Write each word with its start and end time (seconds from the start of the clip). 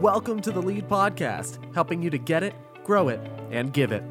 Welcome 0.00 0.42
to 0.42 0.52
the 0.52 0.60
Lead 0.60 0.90
Podcast, 0.90 1.58
helping 1.74 2.02
you 2.02 2.10
to 2.10 2.18
get 2.18 2.42
it, 2.42 2.54
grow 2.84 3.08
it, 3.08 3.18
and 3.50 3.72
give 3.72 3.92
it. 3.92 4.02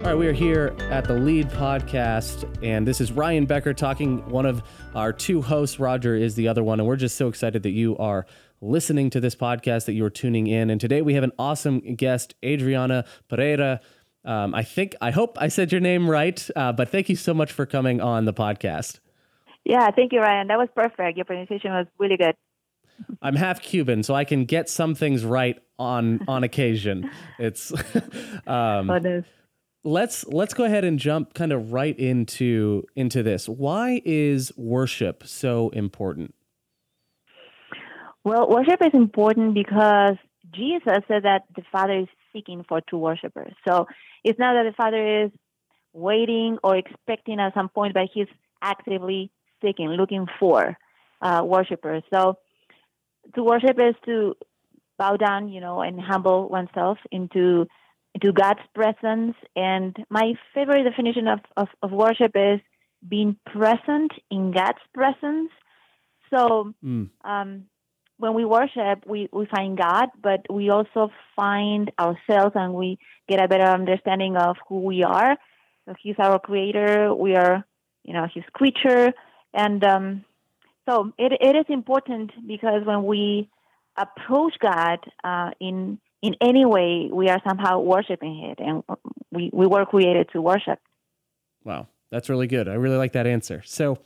All 0.00 0.06
right, 0.06 0.14
we 0.14 0.26
are 0.26 0.34
here 0.34 0.76
at 0.90 1.06
the 1.06 1.14
Lead 1.14 1.48
Podcast, 1.48 2.46
and 2.62 2.86
this 2.86 3.00
is 3.00 3.10
Ryan 3.10 3.46
Becker 3.46 3.72
talking. 3.72 4.18
One 4.28 4.44
of 4.44 4.62
our 4.94 5.14
two 5.14 5.40
hosts, 5.40 5.80
Roger, 5.80 6.14
is 6.14 6.34
the 6.34 6.46
other 6.46 6.62
one, 6.62 6.78
and 6.78 6.86
we're 6.86 6.96
just 6.96 7.16
so 7.16 7.28
excited 7.28 7.62
that 7.62 7.70
you 7.70 7.96
are 7.96 8.26
listening 8.60 9.08
to 9.08 9.20
this 9.20 9.34
podcast, 9.34 9.86
that 9.86 9.94
you 9.94 10.04
are 10.04 10.10
tuning 10.10 10.46
in. 10.46 10.68
And 10.68 10.78
today 10.78 11.00
we 11.00 11.14
have 11.14 11.24
an 11.24 11.32
awesome 11.38 11.80
guest, 11.96 12.34
Adriana 12.44 13.06
Perera. 13.30 13.80
Um, 14.24 14.54
I 14.54 14.62
think, 14.62 14.94
I 15.00 15.10
hope 15.10 15.38
I 15.40 15.48
said 15.48 15.72
your 15.72 15.80
name 15.80 16.08
right, 16.08 16.46
uh, 16.54 16.72
but 16.72 16.90
thank 16.90 17.08
you 17.08 17.16
so 17.16 17.32
much 17.32 17.52
for 17.52 17.64
coming 17.64 18.00
on 18.00 18.26
the 18.26 18.34
podcast. 18.34 19.00
Yeah, 19.64 19.90
thank 19.90 20.12
you, 20.12 20.20
Ryan. 20.20 20.48
That 20.48 20.58
was 20.58 20.68
perfect. 20.74 21.16
Your 21.16 21.24
pronunciation 21.24 21.70
was 21.72 21.86
really 21.98 22.16
good. 22.16 22.34
I'm 23.22 23.36
half 23.36 23.62
Cuban, 23.62 24.02
so 24.02 24.14
I 24.14 24.24
can 24.24 24.44
get 24.44 24.68
some 24.68 24.94
things 24.94 25.24
right 25.24 25.58
on 25.78 26.20
on 26.28 26.44
occasion. 26.44 27.10
It's 27.38 27.72
um, 28.46 28.90
Oh, 28.90 29.22
let's 29.84 30.26
let's 30.26 30.54
go 30.54 30.64
ahead 30.64 30.84
and 30.84 30.98
jump 30.98 31.34
kind 31.34 31.52
of 31.52 31.72
right 31.72 31.98
into 31.98 32.84
into 32.96 33.22
this. 33.22 33.48
Why 33.48 34.02
is 34.04 34.52
worship 34.56 35.26
so 35.26 35.70
important? 35.70 36.34
Well, 38.24 38.48
worship 38.48 38.82
is 38.82 38.92
important 38.92 39.54
because 39.54 40.16
Jesus 40.52 41.02
said 41.08 41.22
that 41.22 41.44
the 41.56 41.62
Father 41.72 42.00
is 42.00 42.08
seeking 42.32 42.64
for 42.68 42.80
true 42.80 42.98
worshipers. 42.98 43.52
So 43.66 43.86
it's 44.24 44.38
not 44.38 44.54
that 44.54 44.64
the 44.64 44.74
Father 44.76 45.24
is 45.24 45.30
waiting 45.92 46.58
or 46.62 46.76
expecting 46.76 47.40
at 47.40 47.54
some 47.54 47.68
point, 47.68 47.94
but 47.94 48.08
He's 48.12 48.28
actively 48.62 49.30
seeking, 49.62 49.88
looking 49.88 50.26
for 50.38 50.76
uh, 51.22 51.42
worshipers. 51.44 52.02
So 52.12 52.38
to 53.34 53.42
worship 53.42 53.78
is 53.78 53.94
to 54.06 54.36
bow 54.98 55.16
down, 55.16 55.48
you 55.48 55.60
know, 55.60 55.80
and 55.80 56.00
humble 56.00 56.48
oneself 56.48 56.98
into 57.10 57.66
into 58.14 58.32
God's 58.32 58.60
presence. 58.74 59.36
And 59.54 59.96
my 60.10 60.34
favorite 60.52 60.82
definition 60.82 61.28
of, 61.28 61.38
of, 61.56 61.68
of 61.82 61.92
worship 61.92 62.32
is 62.34 62.60
being 63.08 63.36
present 63.46 64.12
in 64.30 64.52
God's 64.52 64.82
presence. 64.92 65.50
So 66.34 66.74
Mm. 66.84 67.10
um, 67.24 67.64
when 68.20 68.34
we 68.34 68.44
worship, 68.44 69.04
we, 69.06 69.28
we 69.32 69.46
find 69.46 69.78
God, 69.78 70.08
but 70.22 70.40
we 70.50 70.68
also 70.68 71.10
find 71.34 71.90
ourselves 71.98 72.52
and 72.54 72.74
we 72.74 72.98
get 73.28 73.42
a 73.42 73.48
better 73.48 73.64
understanding 73.64 74.36
of 74.36 74.56
who 74.68 74.80
we 74.80 75.02
are. 75.02 75.36
So 75.86 75.94
He's 76.00 76.16
our 76.18 76.38
creator. 76.38 77.14
We 77.14 77.34
are, 77.34 77.64
you 78.04 78.12
know, 78.12 78.26
His 78.32 78.44
creature. 78.52 79.12
And 79.54 79.82
um, 79.82 80.24
so 80.88 81.12
it, 81.18 81.32
it 81.40 81.56
is 81.56 81.64
important 81.68 82.30
because 82.46 82.84
when 82.84 83.04
we 83.04 83.48
approach 83.96 84.54
God 84.60 84.98
uh, 85.24 85.50
in 85.58 85.98
in 86.22 86.36
any 86.42 86.66
way, 86.66 87.08
we 87.10 87.30
are 87.30 87.40
somehow 87.48 87.80
worshiping 87.80 88.52
it, 88.52 88.62
and 88.62 88.82
we, 89.32 89.48
we 89.54 89.66
were 89.66 89.86
created 89.86 90.28
to 90.34 90.42
worship. 90.42 90.78
Wow, 91.64 91.88
that's 92.10 92.28
really 92.28 92.46
good. 92.46 92.68
I 92.68 92.74
really 92.74 92.98
like 92.98 93.12
that 93.12 93.26
answer. 93.26 93.62
So 93.64 93.98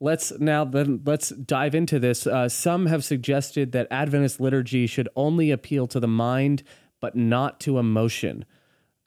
let's 0.00 0.32
now 0.38 0.64
then 0.64 1.00
let's 1.04 1.30
dive 1.30 1.74
into 1.74 1.98
this. 1.98 2.26
Uh, 2.26 2.48
some 2.48 2.86
have 2.86 3.04
suggested 3.04 3.72
that 3.72 3.86
Adventist 3.90 4.40
liturgy 4.40 4.86
should 4.86 5.08
only 5.16 5.50
appeal 5.50 5.86
to 5.88 6.00
the 6.00 6.08
mind, 6.08 6.62
but 7.00 7.16
not 7.16 7.60
to 7.60 7.78
emotion. 7.78 8.44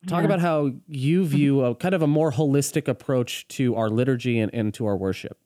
Talk 0.08 0.20
Yeah. 0.20 0.26
about 0.26 0.40
how 0.42 0.72
you 0.88 1.26
view 1.38 1.62
a 1.64 1.76
kind 1.76 1.96
of 1.96 2.02
a 2.02 2.08
more 2.08 2.32
holistic 2.32 2.88
approach 2.88 3.48
to 3.50 3.76
our 3.76 3.90
liturgy 3.90 4.40
and, 4.40 4.54
and 4.54 4.74
to 4.76 4.86
our 4.86 4.96
worship. 4.98 5.38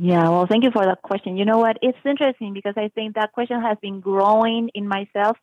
Yeah, 0.00 0.28
well, 0.28 0.46
thank 0.46 0.62
you 0.62 0.70
for 0.70 0.84
that 0.84 1.02
question. 1.02 1.36
You 1.36 1.44
know 1.44 1.58
what? 1.58 1.76
It's 1.82 1.98
interesting 2.04 2.54
because 2.54 2.74
I 2.76 2.88
think 2.94 3.16
that 3.16 3.32
question 3.32 3.60
has 3.60 3.76
been 3.82 4.00
growing 4.00 4.70
in 4.74 4.86
myself. 4.86 5.36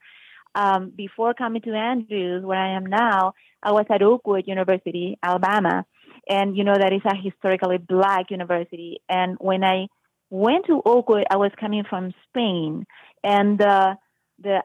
Um, 0.54 0.90
before 0.96 1.34
coming 1.34 1.60
to 1.62 1.74
Andrews, 1.74 2.42
where 2.42 2.58
I 2.58 2.74
am 2.76 2.86
now, 2.86 3.34
I 3.62 3.72
was 3.72 3.84
at 3.90 4.00
Oakwood 4.00 4.44
University, 4.46 5.18
Alabama, 5.22 5.84
and 6.28 6.56
you 6.56 6.64
know 6.64 6.74
that 6.74 6.92
is 6.92 7.02
a 7.04 7.14
historically 7.16 7.78
black 7.78 8.30
university. 8.30 9.00
And 9.08 9.36
when 9.40 9.64
I 9.64 9.86
went 10.30 10.66
to 10.66 10.82
Oakwood, 10.84 11.24
I 11.30 11.36
was 11.36 11.52
coming 11.58 11.84
from 11.88 12.12
Spain, 12.28 12.86
and 13.22 13.60
uh, 13.60 13.94
the 14.42 14.62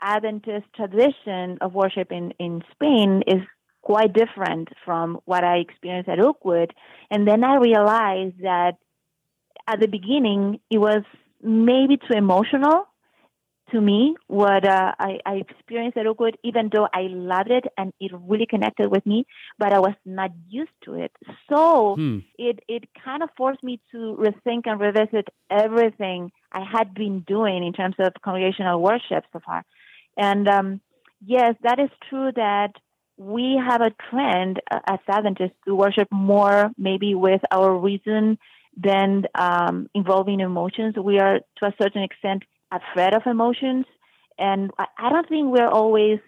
Adventist 0.00 0.66
tradition 0.74 1.58
of 1.60 1.74
worship 1.74 2.10
in, 2.10 2.32
in 2.38 2.62
Spain 2.72 3.22
is 3.26 3.40
quite 3.82 4.12
different 4.12 4.68
from 4.84 5.20
what 5.24 5.44
I 5.44 5.58
experienced 5.58 6.08
at 6.08 6.20
Oakwood. 6.20 6.72
And 7.10 7.26
then 7.26 7.44
I 7.44 7.56
realized 7.56 8.40
that 8.42 8.72
at 9.66 9.80
the 9.80 9.86
beginning, 9.86 10.60
it 10.70 10.78
was 10.78 11.02
maybe 11.42 11.96
too 11.96 12.16
emotional 12.16 12.88
to 13.72 13.80
me 13.80 14.14
what 14.28 14.66
uh, 14.66 14.92
I, 14.98 15.18
I 15.26 15.34
experienced 15.36 15.96
at 15.96 16.06
Oakwood, 16.06 16.36
even 16.44 16.70
though 16.72 16.88
I 16.94 17.08
loved 17.08 17.50
it 17.50 17.64
and 17.76 17.92
it 18.00 18.12
really 18.14 18.46
connected 18.46 18.90
with 18.90 19.04
me, 19.04 19.26
but 19.58 19.72
I 19.72 19.80
was 19.80 19.94
not 20.04 20.30
used 20.48 20.70
to 20.84 20.94
it. 20.94 21.12
So 21.48 21.96
Hmm. 21.96 22.18
it, 22.38 22.60
it 22.68 22.84
kind 23.04 23.22
of 23.22 23.30
forced 23.36 23.62
me 23.62 23.80
to 23.92 24.16
rethink 24.18 24.62
and 24.66 24.80
revisit 24.80 25.28
everything 25.50 26.30
I 26.52 26.64
had 26.64 26.94
been 26.94 27.20
doing 27.20 27.64
in 27.66 27.72
terms 27.72 27.96
of 27.98 28.12
congregational 28.22 28.80
worship 28.80 29.24
so 29.32 29.40
far. 29.44 29.64
And 30.16 30.48
um, 30.48 30.80
yes, 31.24 31.54
that 31.62 31.78
is 31.78 31.90
true 32.08 32.30
that 32.36 32.72
we 33.16 33.60
have 33.68 33.80
a 33.80 33.92
trend 34.10 34.60
uh, 34.70 34.80
as 34.86 34.98
Adventists 35.08 35.56
to 35.66 35.74
worship 35.74 36.08
more 36.10 36.70
maybe 36.76 37.14
with 37.14 37.42
our 37.50 37.76
reason 37.76 38.38
than 38.76 39.24
um, 39.34 39.88
involving 39.94 40.40
emotions. 40.40 40.94
We 40.96 41.18
are, 41.18 41.40
to 41.58 41.66
a 41.66 41.74
certain 41.80 42.02
extent, 42.02 42.42
afraid 42.72 43.14
of 43.14 43.22
emotions. 43.26 43.86
And 44.38 44.70
I, 44.78 44.86
I 44.98 45.10
don't 45.10 45.28
think 45.28 45.52
we're 45.52 45.68
always 45.68 46.18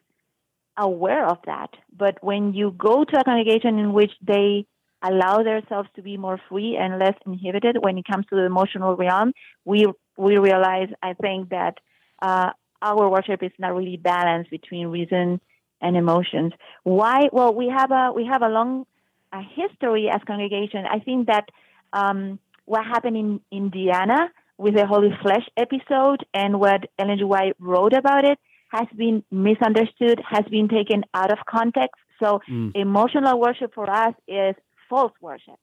aware 0.77 1.27
of 1.27 1.39
that. 1.47 1.71
But 1.97 2.23
when 2.23 2.55
you 2.55 2.73
go 2.73 3.05
to 3.05 3.21
a 3.21 3.25
congregation 3.25 3.79
in 3.79 3.93
which 3.93 4.13
they 4.23 4.67
allow 5.03 5.43
themselves 5.43 5.89
to 5.97 6.03
be 6.03 6.17
more 6.17 6.41
free 6.49 6.77
and 6.77 6.99
less 6.99 7.15
inhibited 7.27 7.77
when 7.81 7.99
it 7.99 8.07
comes 8.07 8.27
to 8.27 8.37
the 8.37 8.45
emotional 8.45 8.97
realm, 8.97 9.33
we 9.65 9.87
we 10.17 10.39
realize, 10.39 10.89
I 11.03 11.15
think, 11.15 11.51
that 11.51 11.79
uh, 12.23 12.51
our 12.81 13.09
worship 13.09 13.43
is 13.43 13.51
not 13.59 13.75
really 13.75 13.97
balanced 13.97 14.51
between 14.51 14.89
reason 14.89 15.41
and 15.81 15.97
emotions. 15.97 16.53
Why? 16.85 17.29
Well, 17.33 17.55
we 17.55 17.69
have 17.69 17.91
a 17.91 18.13
we 18.15 18.27
have 18.27 18.43
a 18.43 18.49
long 18.49 18.87
a 19.33 19.43
history 19.43 20.09
as 20.09 20.21
congregation. 20.27 20.85
I 20.91 21.01
think 21.01 21.27
that 21.27 21.49
um, 21.93 22.39
what 22.65 22.85
happened 22.85 23.17
in 23.17 23.41
Indiana 23.51 24.31
with 24.59 24.75
the 24.75 24.87
Holy 24.87 25.11
Flesh 25.23 25.47
episode 25.57 26.25
and 26.33 26.61
what 26.61 26.89
Ellen 26.99 27.19
G. 27.19 27.25
White 27.25 27.57
wrote 27.59 27.93
about 27.93 28.25
it 28.25 28.39
has 28.71 28.87
been 28.97 29.23
misunderstood, 29.31 30.21
has 30.29 30.45
been 30.51 30.69
taken 30.69 31.05
out 31.15 31.33
of 31.33 31.39
context. 31.49 32.01
So 32.23 32.41
Mm. 32.49 32.73
emotional 32.75 33.39
worship 33.41 33.75
for 33.75 33.89
us 33.91 34.15
is 34.27 34.55
false 34.89 35.13
worship. 35.21 35.59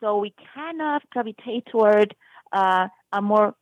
So 0.00 0.18
we 0.18 0.34
cannot 0.54 1.08
gravitate 1.10 1.66
toward 1.66 2.14
uh, 2.52 2.88
a 3.12 3.22
more 3.22 3.54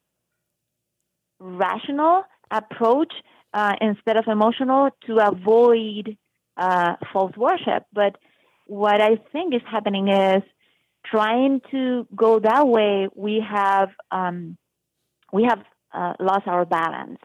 rational 1.38 2.22
approach 2.50 3.12
uh, 3.54 3.74
instead 3.80 4.16
of 4.16 4.24
emotional 4.26 4.90
to 5.06 5.18
avoid 5.18 6.16
uh, 6.56 6.94
false 7.12 7.36
worship. 7.36 7.84
But 7.92 8.16
what 8.66 9.00
I 9.00 9.16
think 9.32 9.54
is 9.54 9.62
happening 9.70 10.08
is 10.08 10.42
trying 11.04 11.60
to 11.70 12.06
go 12.14 12.38
that 12.40 12.66
way. 12.66 13.08
We 13.14 13.44
have 13.48 13.90
um, 14.10 14.56
we 15.32 15.44
have 15.44 15.60
uh, 15.92 16.14
lost 16.20 16.46
our 16.46 16.64
balance, 16.64 17.18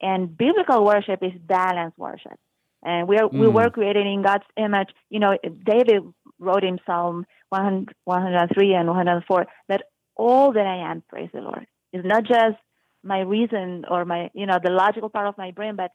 and 0.00 0.36
biblical 0.36 0.84
worship 0.84 1.22
is 1.22 1.32
balanced 1.46 1.98
worship. 1.98 2.38
And 2.84 3.06
we 3.08 3.16
are 3.18 3.28
we 3.28 3.46
Mm. 3.46 3.54
were 3.54 3.70
created 3.70 4.06
in 4.06 4.22
God's 4.22 4.44
image. 4.56 4.90
You 5.10 5.20
know, 5.20 5.38
David 5.64 6.02
wrote 6.38 6.64
in 6.64 6.80
Psalm 6.84 7.26
100, 7.50 7.94
103 8.04 8.74
and 8.74 8.88
104 8.88 9.46
that 9.68 9.82
all 10.16 10.52
that 10.52 10.66
I 10.66 10.90
am, 10.90 11.02
praise 11.08 11.30
the 11.32 11.40
Lord. 11.40 11.66
It's 11.92 12.06
not 12.06 12.24
just 12.24 12.56
my 13.04 13.20
reason 13.20 13.84
or 13.88 14.04
my, 14.04 14.30
you 14.34 14.46
know, 14.46 14.58
the 14.62 14.70
logical 14.70 15.08
part 15.10 15.26
of 15.28 15.38
my 15.38 15.50
brain, 15.52 15.76
but 15.76 15.92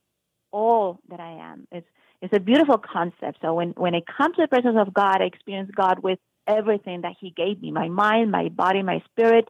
all 0.51 0.99
that 1.09 1.19
I 1.19 1.31
am. 1.51 1.67
It's 1.71 1.87
it's 2.21 2.33
a 2.33 2.39
beautiful 2.39 2.77
concept. 2.77 3.39
So 3.41 3.53
when 3.53 3.69
when 3.71 3.93
it 3.93 4.05
comes 4.07 4.35
to 4.35 4.41
the 4.43 4.47
presence 4.47 4.77
of 4.79 4.93
God, 4.93 5.21
I 5.21 5.25
experience 5.25 5.69
God 5.75 5.99
with 5.99 6.19
everything 6.47 7.01
that 7.01 7.15
He 7.19 7.31
gave 7.31 7.61
me: 7.61 7.71
my 7.71 7.89
mind, 7.89 8.31
my 8.31 8.49
body, 8.49 8.81
my 8.81 9.03
spirit, 9.11 9.47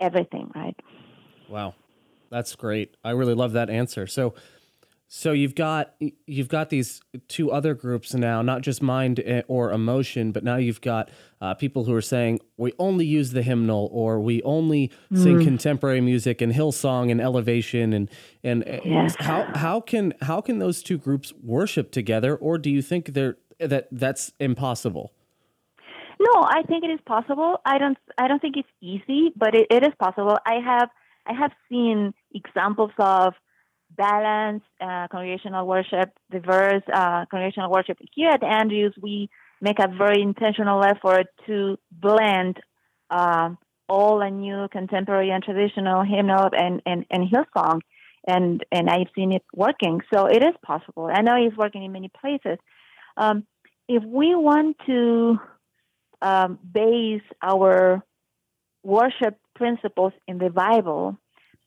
everything. 0.00 0.50
Right? 0.54 0.76
Wow, 1.48 1.74
that's 2.30 2.54
great. 2.54 2.96
I 3.04 3.10
really 3.10 3.34
love 3.34 3.52
that 3.52 3.70
answer. 3.70 4.06
So, 4.06 4.34
so 5.06 5.32
you've 5.32 5.54
got 5.54 5.94
you've 6.26 6.48
got 6.48 6.70
these 6.70 7.00
two 7.28 7.52
other 7.52 7.74
groups 7.74 8.14
now, 8.14 8.42
not 8.42 8.62
just 8.62 8.82
mind 8.82 9.20
eh, 9.24 9.42
or 9.46 9.70
emotion, 9.70 10.32
but 10.32 10.42
now 10.42 10.56
you've 10.56 10.80
got 10.80 11.10
uh, 11.40 11.54
people 11.54 11.84
who 11.84 11.94
are 11.94 12.02
saying 12.02 12.40
we 12.56 12.72
only 12.78 13.06
use 13.06 13.30
the 13.32 13.42
hymnal 13.42 13.88
or 13.92 14.18
we 14.18 14.42
only 14.42 14.90
sing 15.14 15.42
contemporary 15.44 16.00
music 16.00 16.40
and 16.40 16.52
Hillsong 16.52 17.10
and 17.10 17.20
Elevation 17.20 17.92
and 17.92 18.10
and 18.42 18.64
eh, 18.66 18.80
Yes. 18.84 19.14
how 19.20 19.44
how 19.54 19.80
can 19.80 20.14
how 20.22 20.40
can 20.40 20.58
those 20.58 20.82
two 20.82 20.98
groups 20.98 21.32
worship 21.42 21.92
together, 21.92 22.34
or 22.34 22.58
do 22.58 22.70
you 22.70 22.82
think 22.82 23.12
they're 23.12 23.36
that 23.60 23.88
that's 23.92 24.32
impossible? 24.40 25.12
No, 26.20 26.42
I 26.42 26.62
think 26.62 26.84
it 26.84 26.90
is 26.90 27.00
possible. 27.06 27.60
I 27.64 27.78
don't. 27.78 27.98
I 28.18 28.28
don't 28.28 28.40
think 28.40 28.56
it's 28.56 28.68
easy, 28.80 29.32
but 29.36 29.54
it, 29.54 29.66
it 29.70 29.82
is 29.82 29.92
possible. 29.98 30.36
I 30.46 30.60
have. 30.64 30.88
I 31.26 31.32
have 31.32 31.52
seen 31.68 32.12
examples 32.34 32.90
of 32.98 33.34
balanced 33.96 34.66
uh, 34.80 35.08
congregational 35.08 35.66
worship, 35.66 36.10
diverse 36.30 36.82
uh, 36.92 37.24
congregational 37.30 37.70
worship. 37.70 37.98
Here 38.12 38.30
at 38.30 38.42
Andrews, 38.42 38.94
we 39.00 39.30
make 39.60 39.78
a 39.78 39.88
very 39.88 40.20
intentional 40.20 40.84
effort 40.84 41.26
to 41.46 41.78
blend 41.90 42.58
um, 43.10 43.56
all 43.88 44.20
a 44.20 44.30
new 44.30 44.68
contemporary 44.70 45.30
and 45.30 45.42
traditional 45.42 46.02
hymnal 46.02 46.50
and, 46.52 46.82
and, 46.86 47.06
and 47.10 47.28
Hillsong. 47.30 47.80
And, 48.26 48.64
and 48.72 48.88
I've 48.88 49.08
seen 49.14 49.32
it 49.32 49.42
working. 49.54 50.00
So 50.12 50.26
it 50.26 50.42
is 50.42 50.54
possible. 50.64 51.10
I 51.12 51.20
know 51.20 51.36
it's 51.36 51.56
working 51.56 51.84
in 51.84 51.92
many 51.92 52.10
places. 52.20 52.58
Um, 53.16 53.46
if 53.86 54.02
we 54.02 54.34
want 54.34 54.78
to 54.86 55.38
um, 56.24 56.58
base 56.72 57.22
our 57.42 58.02
worship 58.82 59.38
principles 59.54 60.12
in 60.26 60.38
the 60.38 60.50
Bible, 60.50 61.18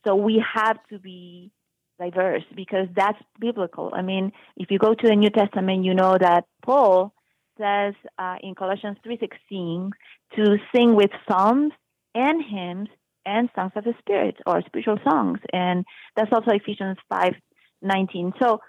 so 0.06 0.16
we 0.16 0.44
have 0.56 0.78
to 0.90 1.00
be 1.00 1.52
diverse 2.00 2.44
because 2.56 2.88
that's 2.96 3.22
biblical. 3.40 3.92
I 3.94 4.02
mean, 4.02 4.32
if 4.56 4.72
you 4.72 4.80
go 4.80 4.94
to 4.94 5.08
the 5.08 5.16
New 5.16 5.30
Testament, 5.30 5.86
you 5.86 5.94
know 5.94 6.18
that 6.20 6.46
Paul 6.64 7.14
says 7.58 7.94
uh, 8.18 8.38
in 8.42 8.56
Colossians 8.56 8.98
3:16 9.06 9.92
to 10.36 10.58
sing 10.76 10.96
with 10.96 11.12
psalms 11.28 11.72
and 12.16 12.44
hymns 12.44 12.90
and 13.26 13.50
songs 13.56 13.74
of 13.76 13.84
the 13.84 13.94
spirit 14.00 14.38
or 14.46 14.62
spiritual 14.66 15.00
songs, 15.08 15.40
and 15.54 15.86
that's 16.16 16.32
also 16.32 16.52
Ephesians 16.52 16.98
5:19. 17.12 18.34
So, 18.42 18.60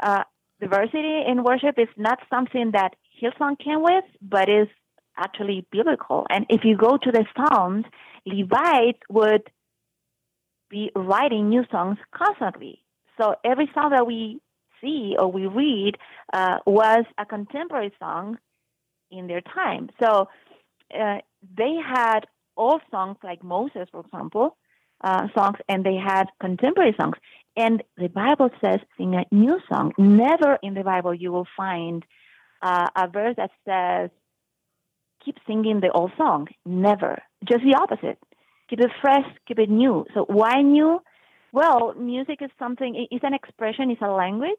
uh, 0.00 0.24
diversity 0.60 1.22
in 1.26 1.42
worship 1.42 1.78
is 1.78 1.88
not 1.96 2.18
something 2.30 2.72
that 2.72 2.94
Hillsong 3.20 3.58
came 3.58 3.82
with, 3.82 4.04
but 4.20 4.48
is 4.48 4.68
actually 5.16 5.66
biblical. 5.70 6.26
And 6.30 6.46
if 6.48 6.64
you 6.64 6.76
go 6.76 6.96
to 6.96 7.10
the 7.10 7.24
Psalms, 7.36 7.84
Levites 8.24 9.00
would 9.08 9.42
be 10.68 10.90
writing 10.94 11.48
new 11.48 11.64
songs 11.70 11.98
constantly. 12.14 12.82
So 13.18 13.34
every 13.44 13.70
song 13.74 13.90
that 13.90 14.06
we 14.06 14.40
see 14.80 15.16
or 15.18 15.30
we 15.30 15.46
read 15.46 15.96
uh, 16.32 16.58
was 16.66 17.04
a 17.18 17.24
contemporary 17.24 17.92
song 17.98 18.38
in 19.10 19.26
their 19.26 19.40
time. 19.40 19.88
So 20.02 20.28
uh, 20.94 21.18
they 21.56 21.76
had 21.84 22.20
old 22.56 22.82
songs 22.90 23.16
like 23.22 23.42
Moses, 23.42 23.88
for 23.90 24.00
example, 24.00 24.56
uh, 25.02 25.28
songs, 25.34 25.58
and 25.68 25.84
they 25.84 25.96
had 25.96 26.24
contemporary 26.40 26.94
songs. 26.98 27.16
And 27.56 27.82
the 27.96 28.08
Bible 28.08 28.50
says 28.62 28.80
sing 28.98 29.14
a 29.14 29.24
new 29.34 29.60
song. 29.70 29.92
Never 29.98 30.58
in 30.62 30.74
the 30.74 30.82
Bible 30.82 31.14
you 31.14 31.32
will 31.32 31.48
find 31.56 32.04
uh, 32.62 32.88
a 32.94 33.08
verse 33.08 33.36
that 33.36 33.50
says 33.66 34.10
keep 35.26 35.36
singing 35.46 35.80
the 35.80 35.90
old 35.90 36.12
song. 36.16 36.46
Never. 36.64 37.20
Just 37.44 37.64
the 37.64 37.76
opposite 37.78 38.18
keep 38.68 38.80
it 38.80 38.90
fresh, 39.00 39.24
keep 39.46 39.58
it 39.58 39.70
new. 39.70 40.04
So 40.14 40.24
why 40.28 40.62
new? 40.62 41.00
Well, 41.52 41.94
music 41.94 42.38
is 42.42 42.50
something. 42.58 43.06
It's 43.10 43.24
an 43.24 43.34
expression. 43.34 43.90
It's 43.90 44.02
a 44.02 44.10
language 44.10 44.58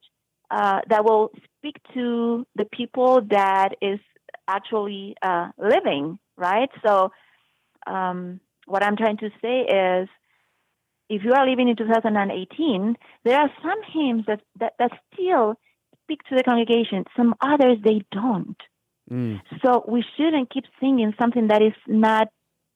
uh, 0.50 0.80
that 0.90 1.04
will 1.04 1.32
speak 1.58 1.76
to 1.94 2.46
the 2.56 2.66
people 2.66 3.22
that 3.30 3.76
is 3.82 4.00
actually 4.48 5.16
uh, 5.22 5.50
living, 5.58 6.18
right? 6.38 6.70
So, 6.86 7.12
um, 7.86 8.40
what 8.66 8.84
I'm 8.84 8.98
trying 8.98 9.18
to 9.18 9.30
say 9.42 9.62
is, 9.62 10.10
if 11.10 11.24
you 11.24 11.34
are 11.34 11.48
living 11.48 11.70
in 11.70 11.76
2018, 11.76 12.98
there 13.24 13.40
are 13.40 13.50
some 13.62 13.80
hymns 13.94 14.26
that, 14.28 14.42
that, 14.60 14.74
that 14.80 14.92
still 15.14 15.56
speak 16.04 16.22
to 16.30 16.36
the 16.36 16.44
congregation. 16.44 17.06
Some 17.16 17.36
others 17.42 17.78
they 17.84 18.04
don't. 18.12 18.58
Mm. 19.12 19.42
So 19.64 19.86
we 19.88 20.04
shouldn't 20.16 20.52
keep 20.52 20.66
singing 20.80 21.14
something 21.20 21.48
that 21.48 21.62
is 21.62 21.74
not 21.88 22.28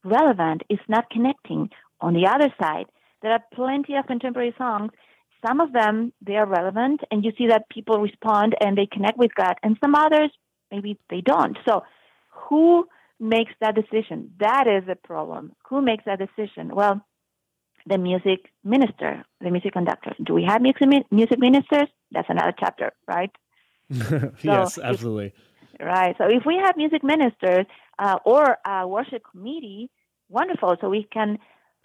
relevant, 0.04 0.63
it's 0.69 0.81
not 0.88 1.10
connecting. 1.10 1.69
On 2.00 2.13
the 2.13 2.28
other 2.28 2.54
side, 2.60 2.86
there 3.22 3.31
are 3.31 3.44
plenty 3.54 3.95
of 3.95 4.07
contemporary 4.07 4.56
songs. 4.57 4.92
Some 5.45 5.60
of 5.60 5.74
them 5.74 6.13
they 6.25 6.36
are 6.36 6.45
relevant, 6.45 7.01
and 7.10 7.24
you 7.24 7.31
see 7.38 7.48
that 7.48 7.69
people 7.69 8.00
respond 8.00 8.56
and 8.62 8.78
they 8.78 8.86
connect 8.86 9.18
with 9.18 9.33
God, 9.36 9.56
and 9.63 9.78
some 9.83 9.95
others 9.95 10.31
maybe 10.72 10.98
they 11.10 11.22
don't. 11.22 11.57
So, 11.68 11.83
who 12.30 12.88
makes 13.19 13.51
that 13.60 13.75
decision? 13.75 14.31
That 14.39 14.66
is 14.68 14.88
a 14.89 14.95
problem. 14.95 15.54
Who 15.69 15.81
makes 15.81 16.06
that 16.06 16.19
decision? 16.19 16.74
Well, 16.74 17.01
the 17.86 17.98
music 17.98 18.51
minister, 18.63 19.24
the 19.39 19.51
music 19.51 19.74
conductor. 19.74 20.16
Do 20.24 20.34
we 20.34 20.44
have 20.44 20.62
music 20.62 20.88
music 21.12 21.39
ministers? 21.39 21.88
That's 22.12 22.30
another 22.30 22.54
chapter, 22.57 22.92
right? 23.07 23.31
yes, 24.44 24.77
absolutely. 24.77 25.27
If, 25.27 25.34
right. 25.79 26.15
So 26.18 26.25
if 26.25 26.44
we 26.45 26.57
have 26.63 26.77
music 26.77 27.03
ministers, 27.03 27.65
uh, 28.01 28.18
or 28.25 28.57
a 28.65 28.88
worship 28.88 29.21
committee, 29.31 29.89
wonderful. 30.29 30.75
So 30.81 30.89
we 30.89 31.07
can 31.12 31.38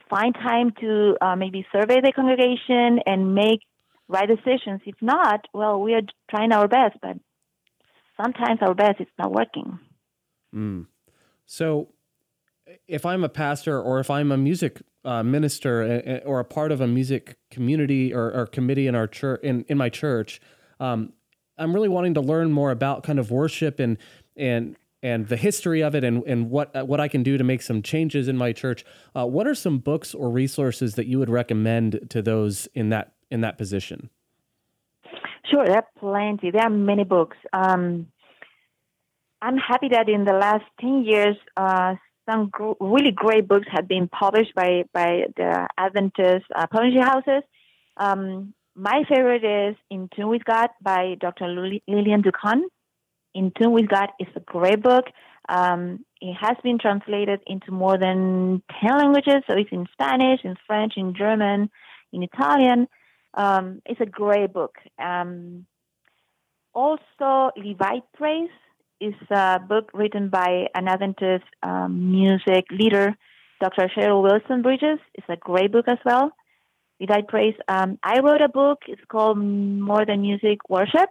find 0.09 0.35
time 0.35 0.73
to 0.81 1.17
uh, 1.21 1.37
maybe 1.37 1.67
survey 1.73 2.01
the 2.01 2.13
congregation 2.13 3.01
and 3.05 3.35
make 3.35 3.61
right 4.09 4.29
decisions. 4.29 4.81
If 4.87 4.95
not, 5.01 5.47
well, 5.53 5.81
we 5.81 5.95
are 5.95 6.03
trying 6.31 6.53
our 6.53 6.69
best, 6.69 6.97
but 7.03 7.17
sometimes 8.21 8.61
our 8.63 8.75
best 8.75 9.01
is 9.01 9.09
not 9.19 9.33
working. 9.33 9.79
Mm. 10.55 10.87
So, 11.45 11.89
if 12.89 13.07
I'm 13.07 13.23
a 13.23 13.29
pastor 13.29 13.81
or 13.81 14.01
if 14.01 14.11
I'm 14.11 14.33
a 14.33 14.37
music 14.37 14.83
uh, 15.05 15.23
minister 15.23 16.23
or 16.25 16.41
a 16.41 16.45
part 16.45 16.73
of 16.73 16.81
a 16.81 16.87
music 16.89 17.37
community 17.49 18.13
or, 18.13 18.33
or 18.33 18.47
committee 18.47 18.89
in 18.89 18.97
our 18.97 19.07
church 19.07 19.41
in, 19.45 19.65
in 19.69 19.79
my 19.79 19.89
church, 19.89 20.41
um, 20.81 21.13
I'm 21.59 21.75
really 21.75 21.89
wanting 21.89 22.15
to 22.15 22.21
learn 22.21 22.53
more 22.53 22.71
about 22.71 23.03
kind 23.03 23.19
of 23.19 23.31
worship 23.31 23.81
and 23.81 23.99
and 24.37 24.77
and 25.03 25.29
the 25.29 25.37
history 25.37 25.83
of 25.83 25.95
it 25.95 26.05
and, 26.05 26.23
and 26.27 26.51
what 26.51 26.75
what 26.87 27.01
I 27.01 27.09
can 27.09 27.23
do 27.23 27.39
to 27.39 27.45
make 27.45 27.63
some 27.63 27.83
changes 27.83 28.29
in 28.29 28.37
my 28.37 28.53
church. 28.53 28.85
Uh, 29.15 29.27
what 29.27 29.47
are 29.47 29.55
some 29.55 29.79
books 29.79 30.15
or 30.15 30.31
resources 30.31 30.95
that 30.95 31.07
you 31.07 31.19
would 31.19 31.31
recommend 31.31 32.09
to 32.11 32.23
those 32.23 32.67
in 32.75 32.89
that 32.91 33.13
in 33.31 33.41
that 33.43 33.59
position? 33.59 34.11
Sure, 35.51 35.65
there 35.65 35.77
are 35.77 35.87
plenty. 35.99 36.51
There 36.51 36.63
are 36.63 36.71
many 36.71 37.05
books. 37.05 37.37
Um, 37.53 38.09
I'm 39.41 39.59
happy 39.59 39.89
that 39.93 40.09
in 40.09 40.25
the 40.25 40.33
last 40.33 40.65
ten 40.81 41.05
years, 41.05 41.37
uh, 41.57 41.95
some 42.29 42.49
gr- 42.51 42.73
really 42.81 43.13
great 43.13 43.47
books 43.47 43.67
have 43.71 43.87
been 43.87 44.09
published 44.09 44.55
by 44.55 44.85
by 44.93 45.27
the 45.37 45.69
Adventist 45.79 46.47
uh, 46.55 46.67
publishing 46.67 47.03
houses. 47.03 47.43
Um, 47.97 48.55
my 48.77 49.05
favorite 49.09 49.43
is 49.43 49.77
In 49.91 50.09
Tune 50.15 50.29
with 50.29 50.45
God 50.45 50.69
by 50.83 51.17
Dr. 51.19 51.47
Lilianne 51.47 52.23
Doukhan. 52.23 52.63
In 53.35 53.51
Tune 53.59 53.73
with 53.73 53.89
God 53.89 54.11
is 54.21 54.29
a 54.37 54.41
great 54.41 54.83
book. 54.83 55.07
Um, 55.49 56.05
it 56.21 56.35
has 56.35 56.57
been 56.63 56.79
translated 56.79 57.41
into 57.47 57.71
more 57.73 57.99
than 57.99 58.63
10 58.87 58.99
languages, 58.99 59.43
so 59.47 59.57
it's 59.57 59.73
in 59.73 59.87
Spanish, 59.93 60.41
in 60.45 60.57
French, 60.67 60.95
in 60.97 61.15
German, 61.15 61.71
in 62.13 62.23
Italian. 62.23 62.89
Um, 63.35 63.81
it's 63.87 64.01
a 64.01 64.07
great 64.07 64.53
book. 64.53 64.75
Um, 64.99 65.67
also, 66.75 67.51
Levite 67.57 68.05
Praise 68.15 68.51
is 69.01 69.15
a 69.31 69.59
book 69.59 69.91
written 69.95 70.29
by 70.29 70.67
an 70.75 70.89
Adventist 70.89 71.45
um, 71.63 72.11
music 72.11 72.67
leader, 72.71 73.15
Dr. 73.61 73.89
Cheryl 73.89 74.23
Wilson 74.23 74.63
Bridges. 74.63 74.99
It's 75.15 75.27
a 75.31 75.37
great 75.37 75.73
book 75.73 75.87
as 75.89 75.99
well. 76.05 76.33
Levite 77.01 77.29
Praise. 77.29 77.55
Um, 77.69 77.99
I 78.03 78.21
wrote 78.21 78.41
a 78.41 78.49
book. 78.49 78.81
It's 78.87 79.03
called 79.09 79.39
More 79.39 80.05
Than 80.07 80.23
Music 80.23 80.59
Worship. 80.69 81.11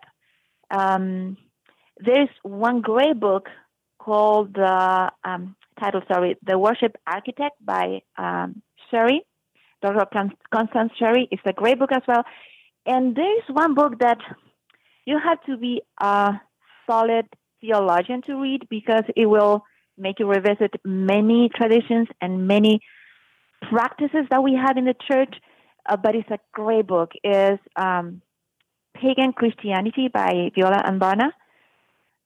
Um, 0.72 1.38
there's 1.98 2.30
one 2.44 2.82
great 2.82 3.20
book 3.20 3.48
called 4.00 4.54
the 4.54 5.12
um, 5.24 5.56
title, 5.80 6.02
sorry, 6.12 6.38
The 6.46 6.58
Worship 6.58 6.96
Architect 7.08 7.56
by 7.64 8.02
um, 8.18 8.62
Cherry, 8.92 9.22
Dr. 9.82 10.32
Constance 10.54 10.92
Cherry. 10.98 11.28
It's 11.32 11.42
a 11.46 11.54
great 11.54 11.80
book 11.80 11.92
as 11.92 12.02
well. 12.08 12.24
And 12.86 13.16
there 13.16 13.38
is 13.38 13.44
one 13.50 13.74
book 13.74 14.00
that 14.00 14.20
you 15.06 15.20
have 15.24 15.42
to 15.46 15.58
be 15.58 15.82
a 16.00 16.34
solid 16.88 17.28
theologian 17.62 18.22
to 18.24 18.36
read 18.36 18.68
because 18.70 19.04
it 19.16 19.26
will 19.26 19.64
make 19.98 20.20
you 20.20 20.28
revisit 20.28 20.74
many 20.84 21.50
traditions 21.56 22.08
and 22.22 22.48
many 22.48 22.82
practices 23.70 24.26
that 24.30 24.44
we 24.44 24.54
have 24.54 24.78
in 24.78 24.86
the 24.86 24.96
church. 25.10 25.34
Uh, 25.86 25.98
but 25.98 26.16
it's 26.16 26.30
a 26.32 26.40
great 26.52 26.88
book. 26.88 27.12
Is 27.24 27.60
um, 27.76 28.22
Pagan 28.96 29.34
Christianity 29.34 30.10
by 30.12 30.52
Viola 30.56 30.82
and 30.86 31.00
Barna 31.00 31.32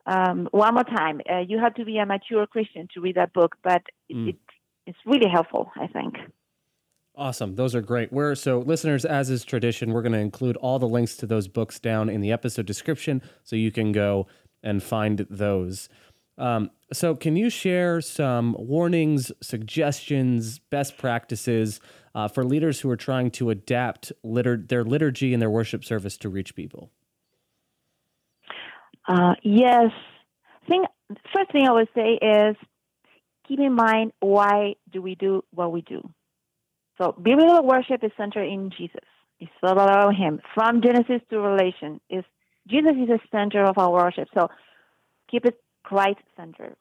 um, 0.09 0.47
one 0.51 0.73
more 0.73 0.83
time, 0.83 1.21
uh, 1.31 1.39
you 1.47 1.59
have 1.59 1.75
to 1.75 1.85
be 1.85 1.99
a 1.99 2.05
mature 2.05 2.47
Christian 2.47 2.87
to 2.95 3.01
read 3.01 3.15
that 3.15 3.31
book, 3.31 3.55
but 3.63 3.83
mm. 4.11 4.29
it, 4.29 4.35
it's 4.87 4.97
really 5.05 5.29
helpful, 5.29 5.71
I 5.75 5.85
think. 5.85 6.15
Awesome. 7.15 7.55
Those 7.55 7.75
are 7.75 7.81
great. 7.81 8.11
We're 8.11 8.33
so 8.33 8.59
listeners, 8.59 9.05
as 9.05 9.29
is 9.29 9.43
tradition, 9.43 9.91
we're 9.91 10.01
going 10.01 10.13
to 10.13 10.19
include 10.19 10.57
all 10.57 10.79
the 10.79 10.87
links 10.87 11.15
to 11.17 11.27
those 11.27 11.47
books 11.47 11.79
down 11.79 12.09
in 12.09 12.21
the 12.21 12.31
episode 12.31 12.65
description 12.65 13.21
so 13.43 13.55
you 13.55 13.71
can 13.71 13.91
go 13.91 14.25
and 14.63 14.81
find 14.81 15.27
those. 15.29 15.89
Um, 16.39 16.71
so, 16.91 17.15
can 17.15 17.35
you 17.35 17.49
share 17.49 17.99
some 17.99 18.55
warnings, 18.57 19.31
suggestions, 19.41 20.59
best 20.59 20.97
practices 20.97 21.81
uh, 22.15 22.27
for 22.27 22.43
leaders 22.43 22.81
who 22.81 22.89
are 22.89 22.97
trying 22.97 23.31
to 23.31 23.49
adapt 23.49 24.11
litur- 24.25 24.67
their 24.67 24.83
liturgy 24.83 25.33
and 25.33 25.41
their 25.41 25.49
worship 25.49 25.83
service 25.83 26.17
to 26.17 26.29
reach 26.29 26.55
people? 26.55 26.91
Uh, 29.07 29.33
yes. 29.43 29.91
Thing, 30.67 30.85
first 31.33 31.51
thing 31.51 31.67
I 31.67 31.71
would 31.71 31.89
say 31.95 32.19
is 32.21 32.55
keep 33.47 33.59
in 33.59 33.73
mind 33.73 34.13
why 34.19 34.75
do 34.91 35.01
we 35.01 35.15
do 35.15 35.43
what 35.51 35.71
we 35.71 35.81
do. 35.81 36.07
So 37.01 37.13
biblical 37.13 37.65
worship 37.65 38.03
is 38.03 38.11
centered 38.17 38.43
in 38.43 38.71
Jesus. 38.77 38.99
It's 39.39 39.51
all 39.63 39.71
about 39.71 40.15
Him. 40.15 40.39
From 40.53 40.81
Genesis 40.81 41.21
to 41.29 41.39
Revelation, 41.39 41.99
is 42.09 42.23
Jesus 42.67 42.91
is 43.01 43.07
the 43.07 43.19
center 43.31 43.63
of 43.63 43.77
our 43.77 43.91
worship. 43.91 44.27
So 44.33 44.49
keep 45.31 45.45
it 45.45 45.59
Christ 45.83 46.19
centered. 46.37 46.75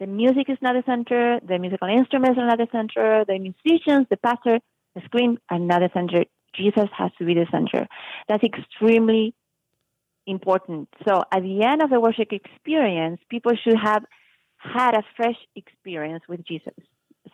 The 0.00 0.06
music 0.06 0.48
is 0.48 0.58
not 0.60 0.74
the 0.74 0.82
center. 0.84 1.40
The 1.40 1.58
musical 1.58 1.88
instruments 1.88 2.38
are 2.38 2.46
not 2.46 2.58
the 2.58 2.68
center. 2.70 3.24
The 3.26 3.38
musicians, 3.38 4.06
the 4.10 4.16
pastor, 4.18 4.58
the 4.94 5.00
screen 5.06 5.38
are 5.50 5.58
not 5.58 5.80
the 5.80 5.90
center. 5.94 6.24
Jesus 6.54 6.88
has 6.96 7.10
to 7.18 7.24
be 7.24 7.34
the 7.34 7.46
center. 7.50 7.86
That's 8.28 8.44
extremely 8.44 9.34
important. 10.26 10.88
So 11.06 11.22
at 11.32 11.42
the 11.42 11.62
end 11.64 11.82
of 11.82 11.90
the 11.90 12.00
worship 12.00 12.32
experience, 12.32 13.20
people 13.30 13.52
should 13.62 13.78
have 13.82 14.04
had 14.58 14.94
a 14.94 15.02
fresh 15.16 15.36
experience 15.54 16.24
with 16.28 16.44
Jesus. 16.44 16.74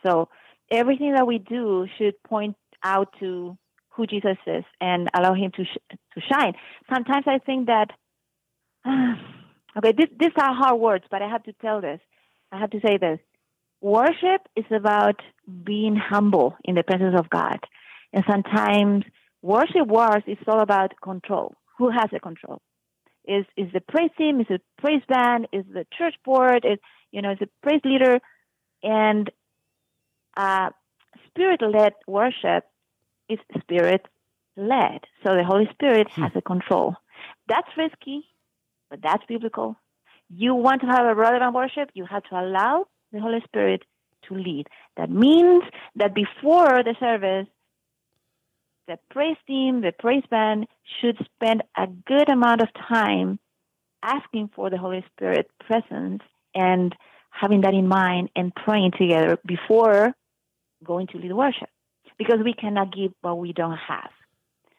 So 0.04 0.28
everything 0.70 1.14
that 1.14 1.26
we 1.26 1.38
do 1.38 1.86
should 1.98 2.22
point 2.22 2.56
out 2.82 3.08
to 3.20 3.56
who 3.90 4.06
Jesus 4.06 4.36
is 4.46 4.64
and 4.80 5.08
allow 5.14 5.34
him 5.34 5.52
to 5.56 5.64
sh- 5.64 5.96
to 6.14 6.20
shine. 6.32 6.54
Sometimes 6.92 7.24
I 7.26 7.38
think 7.38 7.66
that 7.66 7.90
okay, 9.76 9.92
this, 9.92 10.08
these 10.18 10.32
are 10.40 10.54
hard 10.54 10.80
words, 10.80 11.04
but 11.10 11.22
I 11.22 11.28
have 11.28 11.42
to 11.44 11.52
tell 11.54 11.80
this. 11.80 12.00
I 12.52 12.58
have 12.58 12.70
to 12.70 12.80
say 12.86 12.98
this. 12.98 13.18
Worship 13.80 14.42
is 14.54 14.66
about 14.70 15.20
being 15.64 15.96
humble 15.96 16.54
in 16.64 16.74
the 16.74 16.82
presence 16.84 17.18
of 17.18 17.30
God. 17.30 17.58
And 18.12 18.22
sometimes 18.30 19.04
worship 19.40 19.86
wars 19.86 20.22
is 20.26 20.38
all 20.46 20.60
about 20.60 20.92
control. 21.02 21.54
Who 21.78 21.90
has 21.90 22.10
the 22.12 22.20
control? 22.20 22.60
Is 23.24 23.46
is 23.56 23.72
the 23.72 23.80
praise 23.80 24.10
team? 24.18 24.40
Is 24.40 24.48
the 24.48 24.60
praise 24.78 25.02
band? 25.08 25.48
Is 25.52 25.64
the 25.72 25.86
church 25.96 26.14
board? 26.24 26.64
Is 26.64 26.78
you 27.10 27.22
know, 27.22 27.32
is 27.32 27.38
the 27.38 27.48
praise 27.62 27.80
leader? 27.84 28.20
And 28.82 29.30
uh, 30.36 30.70
spirit-led 31.28 31.92
worship 32.06 32.64
is 33.28 33.38
spirit-led. 33.60 35.00
So 35.24 35.34
the 35.36 35.44
Holy 35.44 35.68
Spirit 35.72 36.08
hmm. 36.12 36.22
has 36.22 36.32
the 36.34 36.42
control. 36.42 36.94
That's 37.48 37.68
risky, 37.76 38.24
but 38.90 39.00
that's 39.02 39.24
biblical. 39.26 39.76
You 40.34 40.54
want 40.54 40.80
to 40.82 40.86
have 40.86 41.04
a 41.06 41.14
relevant 41.14 41.54
worship, 41.54 41.90
you 41.94 42.06
have 42.06 42.22
to 42.24 42.40
allow 42.40 42.86
the 43.12 43.20
Holy 43.20 43.40
Spirit 43.44 43.82
to 44.28 44.34
lead. 44.34 44.68
That 44.96 45.10
means 45.10 45.62
that 45.96 46.14
before 46.14 46.82
the 46.82 46.94
service, 46.98 47.46
the 48.88 48.98
praise 49.10 49.36
team, 49.46 49.80
the 49.80 49.92
praise 49.92 50.24
band 50.30 50.66
should 51.00 51.18
spend 51.34 51.62
a 51.76 51.86
good 51.86 52.28
amount 52.28 52.62
of 52.62 52.68
time 52.88 53.38
asking 54.02 54.50
for 54.54 54.70
the 54.70 54.78
Holy 54.78 55.04
Spirit 55.14 55.50
presence 55.60 56.22
and 56.54 56.94
having 57.30 57.62
that 57.62 57.74
in 57.74 57.88
mind 57.88 58.30
and 58.34 58.54
praying 58.54 58.92
together 58.98 59.38
before 59.46 60.14
going 60.84 61.06
to 61.08 61.18
lead 61.18 61.32
worship 61.32 61.68
because 62.18 62.38
we 62.44 62.52
cannot 62.52 62.94
give 62.94 63.12
what 63.20 63.38
we 63.38 63.52
don't 63.52 63.78
have. 63.78 64.10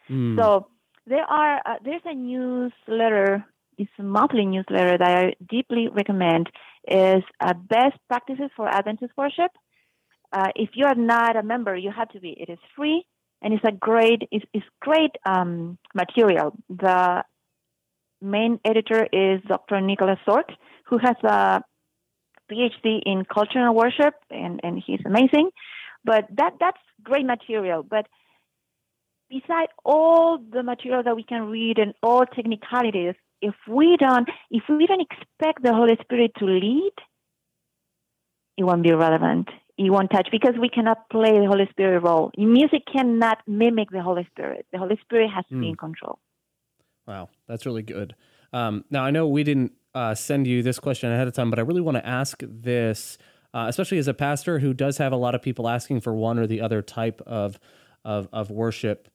Mm. 0.10 0.38
So 0.38 0.67
there 1.07 1.24
are 1.24 1.62
uh, 1.65 1.75
there's 1.83 2.01
a 2.05 2.13
newsletter, 2.13 3.45
a 3.80 4.03
monthly 4.03 4.46
newsletter 4.46 4.98
that 4.98 5.18
I 5.18 5.36
deeply 5.48 5.88
recommend 5.89 6.50
is 6.88 7.24
uh, 7.39 7.53
best 7.53 7.98
practices 8.08 8.50
for 8.56 8.68
Adventist 8.68 9.13
worship. 9.18 9.51
Uh, 10.32 10.50
if 10.56 10.72
you 10.74 10.86
are 10.86 10.96
not 10.96 11.36
a 11.36 11.44
member, 11.44 11.75
you 11.75 11.92
have 11.92 12.10
to 12.10 12.20
be. 12.20 12.32
It 12.32 12.50
is 12.50 12.60
free 12.75 13.06
and 13.44 13.53
it's 13.53 13.63
a 13.65 13.72
great 13.72 14.24
it's, 14.32 14.46
it's 14.53 14.65
great 14.80 15.12
um, 15.25 15.77
material. 15.94 16.53
The 16.70 17.24
main 18.22 18.60
editor 18.65 19.06
is 19.12 19.42
Dr. 19.48 19.82
Nicholas 19.82 20.18
Zork, 20.27 20.50
who 20.86 20.98
has 20.98 21.15
a 21.24 21.62
PhD 22.50 23.01
in 23.06 23.25
cultural 23.25 23.75
worship, 23.75 24.15
and, 24.32 24.62
and 24.63 24.82
he's 24.84 25.01
amazing. 25.06 25.51
But 26.06 26.25
that 26.38 26.53
that's 26.60 26.80
great 27.03 27.25
material. 27.25 27.84
But 27.84 28.08
beside 29.30 29.68
all 29.84 30.38
the 30.38 30.63
material 30.63 31.03
that 31.03 31.15
we 31.15 31.24
can 31.24 31.44
read 31.44 31.77
and 31.80 31.94
all 32.01 32.25
technicalities, 32.25 33.15
if 33.44 33.56
we 33.68 33.98
don't 33.98 34.30
if 34.50 34.64
we 34.70 34.88
don't 34.88 35.02
expect 35.02 35.62
the 35.62 35.74
Holy 35.74 35.98
Spirit 36.02 36.32
to 36.40 36.46
lead, 36.46 36.94
it 38.58 38.64
won't 38.64 38.84
be 38.84 38.94
relevant 38.94 39.50
It 39.78 39.92
won't 39.92 40.12
touch 40.12 40.30
because 40.32 40.56
we 40.60 40.70
cannot 40.70 41.10
play 41.10 41.34
the 41.40 41.48
Holy 41.48 41.68
Spirit 41.72 42.00
role. 42.04 42.32
Music 42.38 42.84
cannot 42.92 43.40
mimic 43.46 43.90
the 43.92 44.02
Holy 44.02 44.26
Spirit. 44.32 44.66
The 44.72 44.80
Holy 44.80 44.98
Spirit 45.02 45.30
has 45.36 45.46
to 45.50 45.56
mm. 45.56 45.62
be 45.62 45.68
in 45.68 45.74
hmm. 45.74 45.86
control. 45.86 46.20
Wow, 47.06 47.30
that's 47.48 47.66
really 47.66 47.84
good. 47.84 48.16
Um, 48.54 48.86
now 48.90 49.04
I 49.04 49.12
know 49.12 49.28
we 49.28 49.44
didn't 49.44 49.74
uh, 49.94 50.16
send 50.16 50.48
you 50.48 50.64
this 50.64 50.80
question 50.80 51.12
ahead 51.12 51.28
of 51.28 51.34
time, 51.34 51.50
but 51.50 51.60
I 51.60 51.64
really 51.64 51.82
want 51.82 51.98
to 51.98 52.06
ask 52.06 52.42
this, 52.42 53.18
uh, 53.54 53.66
especially 53.68 53.98
as 53.98 54.08
a 54.08 54.14
pastor 54.14 54.60
who 54.60 54.74
does 54.74 54.98
have 55.00 55.12
a 55.12 55.18
lot 55.18 55.36
of 55.36 55.42
people 55.42 55.68
asking 55.68 56.00
for 56.02 56.14
one 56.14 56.40
or 56.40 56.48
the 56.48 56.62
other 56.62 56.82
type 56.82 57.22
of 57.26 57.60
of, 58.06 58.28
of 58.32 58.50
worship. 58.50 59.10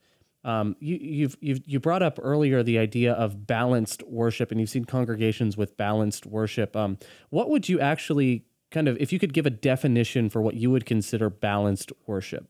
Um, 0.49 0.76
you, 0.81 0.97
you've 0.97 1.37
you've 1.40 1.61
you 1.67 1.78
brought 1.78 2.02
up 2.02 2.19
earlier 2.23 2.62
the 2.62 2.78
idea 2.78 3.12
of 3.12 3.47
balanced 3.47 4.02
worship, 4.05 4.50
and 4.50 4.59
you've 4.59 4.71
seen 4.71 4.87
congregations 4.87 5.57
with 5.57 5.76
balanced 5.76 6.25
worship. 6.25 6.75
Um, 6.75 6.99
what 7.28 7.50
would 7.50 7.69
you 7.69 7.81
actually 7.81 8.45
kind 8.71 8.88
of 8.88 8.97
if 8.99 9.12
you 9.12 9.19
could 9.19 9.33
give 9.33 9.47
a 9.47 9.50
definition 9.50 10.28
for 10.28 10.43
what 10.43 10.55
you 10.55 10.71
would 10.71 10.87
consider 10.87 11.31
balanced 11.31 11.93
worship. 12.07 12.49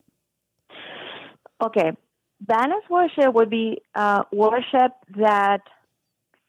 Okay, 1.63 1.91
balanced 2.41 2.89
worship 2.89 3.35
would 3.35 3.51
be 3.51 3.83
uh, 3.95 4.23
worship 4.33 4.93
that 5.17 5.63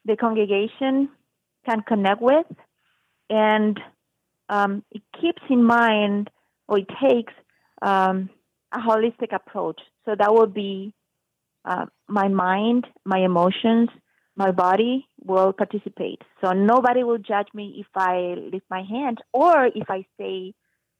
the 0.05 0.15
congregation 0.15 1.09
can 1.67 1.81
connect 1.87 2.21
with, 2.21 2.45
and 3.29 3.79
um, 4.49 4.83
it 4.91 5.01
keeps 5.19 5.41
in 5.49 5.63
mind 5.63 6.29
or 6.67 6.79
it 6.79 6.87
takes 7.01 7.33
um, 7.81 8.29
a 8.71 8.77
holistic 8.77 9.33
approach. 9.33 9.81
So 10.05 10.15
that 10.17 10.31
would 10.31 10.53
be 10.53 10.93
uh, 11.65 11.85
my 12.07 12.27
mind, 12.27 12.87
my 13.05 13.19
emotions, 13.19 13.89
my 14.35 14.51
body 14.51 15.07
will 15.23 15.51
participate. 15.51 16.21
So 16.41 16.53
nobody 16.53 17.03
will 17.03 17.17
judge 17.17 17.47
me 17.53 17.75
if 17.79 17.87
I 17.95 18.35
lift 18.51 18.65
my 18.69 18.83
hand 18.83 19.19
or 19.33 19.65
if 19.65 19.89
I 19.89 20.05
stay 20.15 20.53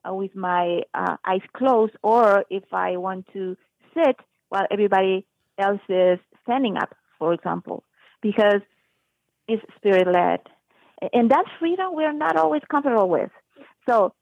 uh, 0.08 0.14
with 0.14 0.36
my 0.36 0.82
uh, 0.94 1.16
eyes 1.26 1.42
closed 1.56 1.94
or 2.04 2.44
if 2.50 2.64
I 2.74 2.98
want 2.98 3.28
to 3.34 3.56
sit 3.94 4.18
while 4.50 4.66
everybody 4.70 5.26
else 5.58 5.82
is 5.88 6.20
standing 6.44 6.78
up, 6.78 6.96
for 7.18 7.34
example, 7.34 7.84
because 8.22 8.62
it's 9.48 9.64
spirit 9.78 10.08
led. 10.08 10.42
And 11.14 11.32
that 11.32 11.46
freedom 11.60 11.96
we're 11.96 12.14
not 12.14 12.36
always 12.36 12.62
comfortable 12.70 13.10
with. 13.10 13.32
So 13.88 14.14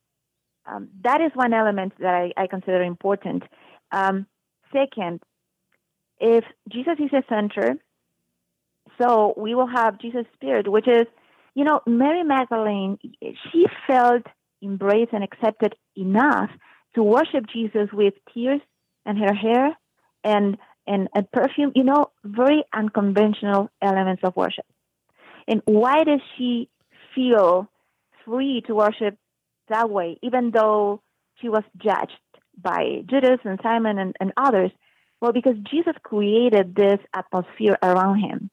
um, 0.65 0.89
that 1.03 1.21
is 1.21 1.31
one 1.33 1.53
element 1.53 1.93
that 1.99 2.13
I, 2.13 2.33
I 2.41 2.47
consider 2.47 2.81
important. 2.83 3.43
Um, 3.91 4.27
second, 4.71 5.21
if 6.19 6.43
Jesus 6.69 6.95
is 6.99 7.11
a 7.13 7.23
center, 7.29 7.75
so 8.99 9.33
we 9.37 9.55
will 9.55 9.67
have 9.67 9.99
Jesus' 9.99 10.25
Spirit, 10.33 10.67
which 10.67 10.87
is, 10.87 11.05
you 11.53 11.63
know, 11.63 11.81
Mary 11.85 12.23
Magdalene, 12.23 12.97
she 13.51 13.65
felt 13.85 14.23
embraced 14.63 15.13
and 15.13 15.23
accepted 15.23 15.75
enough 15.95 16.49
to 16.95 17.03
worship 17.03 17.45
Jesus 17.51 17.89
with 17.93 18.13
tears 18.33 18.61
and 19.05 19.17
her 19.17 19.33
hair 19.33 19.77
and, 20.23 20.57
and, 20.87 21.07
and 21.13 21.31
perfume, 21.31 21.71
you 21.75 21.83
know, 21.83 22.07
very 22.23 22.63
unconventional 22.73 23.69
elements 23.81 24.23
of 24.23 24.35
worship. 24.35 24.65
And 25.47 25.61
why 25.65 26.03
does 26.03 26.21
she 26.37 26.69
feel 27.13 27.69
free 28.25 28.63
to 28.67 28.75
worship 28.75 29.17
that 29.69 29.89
way, 29.89 30.17
even 30.21 30.51
though 30.51 31.01
she 31.41 31.49
was 31.49 31.63
judged 31.77 32.17
by 32.57 33.03
Judas 33.05 33.39
and 33.43 33.59
Simon 33.61 33.99
and, 33.99 34.15
and 34.19 34.33
others? 34.37 34.71
Well, 35.21 35.33
because 35.33 35.55
Jesus 35.69 35.93
created 36.03 36.75
this 36.75 36.99
atmosphere 37.13 37.77
around 37.81 38.19
him. 38.19 38.49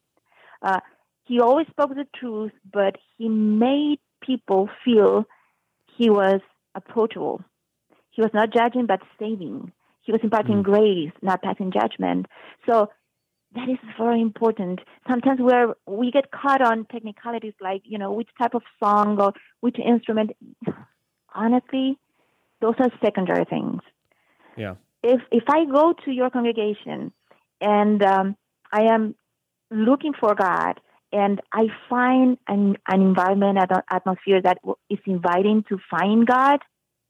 Uh, 0.62 0.80
he 1.24 1.40
always 1.40 1.66
spoke 1.68 1.90
the 1.90 2.06
truth, 2.16 2.52
but 2.70 2.96
he 3.16 3.28
made 3.28 3.98
people 4.22 4.68
feel 4.84 5.24
he 5.96 6.10
was 6.10 6.40
approachable. 6.74 7.42
He 8.10 8.22
was 8.22 8.30
not 8.32 8.52
judging, 8.52 8.86
but 8.86 9.00
saving. 9.18 9.72
He 10.02 10.12
was 10.12 10.20
imparting 10.22 10.62
mm. 10.62 10.64
grace, 10.64 11.12
not 11.22 11.42
passing 11.42 11.72
judgment. 11.72 12.26
So 12.68 12.90
that 13.54 13.68
is 13.68 13.78
very 13.98 14.20
important. 14.20 14.80
Sometimes 15.08 15.40
where 15.40 15.74
we 15.86 16.10
get 16.10 16.30
caught 16.30 16.60
on 16.60 16.86
technicalities 16.86 17.54
like, 17.60 17.82
you 17.84 17.98
know, 17.98 18.12
which 18.12 18.28
type 18.40 18.54
of 18.54 18.62
song 18.82 19.20
or 19.20 19.32
which 19.60 19.76
instrument. 19.78 20.32
Honestly, 21.34 21.98
those 22.60 22.74
are 22.78 22.90
secondary 23.02 23.44
things. 23.44 23.80
Yeah. 24.56 24.74
If 25.04 25.20
if 25.30 25.44
I 25.48 25.66
go 25.66 25.94
to 26.04 26.10
your 26.10 26.30
congregation 26.30 27.12
and 27.60 28.02
um, 28.02 28.36
I 28.72 28.84
am 28.84 29.14
looking 29.70 30.14
for 30.18 30.34
God 30.34 30.80
and 31.12 31.40
I 31.52 31.66
find 31.88 32.38
an, 32.48 32.76
an 32.88 33.02
environment, 33.02 33.58
an 33.58 33.82
atmosphere 33.90 34.40
that 34.42 34.58
is 34.88 34.98
inviting 35.06 35.64
to 35.68 35.78
find 35.90 36.26
God, 36.26 36.60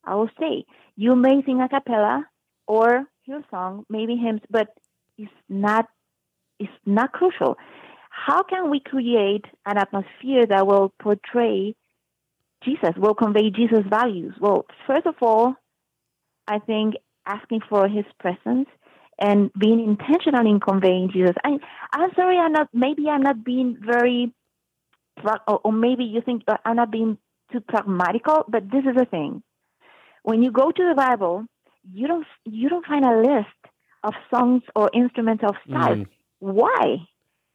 I 0.05 0.17
will 0.17 0.31
say, 0.39 0.65
you 0.97 1.15
may 1.17 1.43
sing 1.47 1.61
a 1.61 1.69
cappella 1.69 2.27
or 2.67 3.05
your 3.27 3.43
song, 3.51 3.87
maybe 3.89 4.17
hymns, 4.17 4.43
but 4.51 4.69
it's 5.17 5.33
not, 5.49 5.87
it's 6.59 6.73
not 6.85 7.13
crucial. 7.13 7.57
how 8.11 8.43
can 8.43 8.71
we 8.71 8.81
create 8.81 9.45
an 9.67 9.79
atmosphere 9.79 10.47
that 10.47 10.67
will 10.67 10.93
portray 11.01 11.75
Jesus, 12.65 12.95
will 12.97 13.15
convey 13.15 13.51
Jesus' 13.51 13.85
values? 13.89 14.35
Well, 14.41 14.65
first 14.87 15.07
of 15.07 15.17
all, 15.21 15.55
I 16.49 16.59
think 16.59 16.95
asking 17.27 17.61
for 17.69 17.89
his 17.89 18.05
presence 18.19 18.69
and 19.19 19.53
being 19.55 19.81
intentional 19.81 20.47
in 20.47 20.61
conveying 20.61 21.11
Jesus. 21.13 21.35
I, 21.45 21.59
I'm 21.93 22.11
sorry, 22.15 22.37
I'm 22.39 22.53
not, 22.53 22.69
maybe 22.73 23.09
I'm 23.09 23.23
not 23.23 23.45
being 23.45 23.79
very, 23.81 24.33
or 25.47 25.73
maybe 25.73 26.05
you 26.05 26.21
think 26.21 26.43
I'm 26.65 26.77
not 26.77 26.91
being 26.91 27.19
too 27.53 27.61
pragmatical, 27.61 28.45
but 28.49 28.71
this 28.71 28.85
is 28.85 28.97
the 28.97 29.05
thing. 29.05 29.43
When 30.23 30.43
you 30.43 30.51
go 30.51 30.71
to 30.71 30.89
the 30.89 30.95
Bible, 30.95 31.47
you 31.93 32.09
don't, 32.09 32.27
you 32.45 32.69
don't 32.69 32.87
find 32.87 33.05
a 33.05 33.17
list 33.19 33.49
of 34.03 34.15
songs 34.35 34.63
or 34.75 34.91
instruments 34.93 35.45
of 35.47 35.55
style. 35.69 35.97
Mm. 35.97 36.07
Why? 36.41 36.97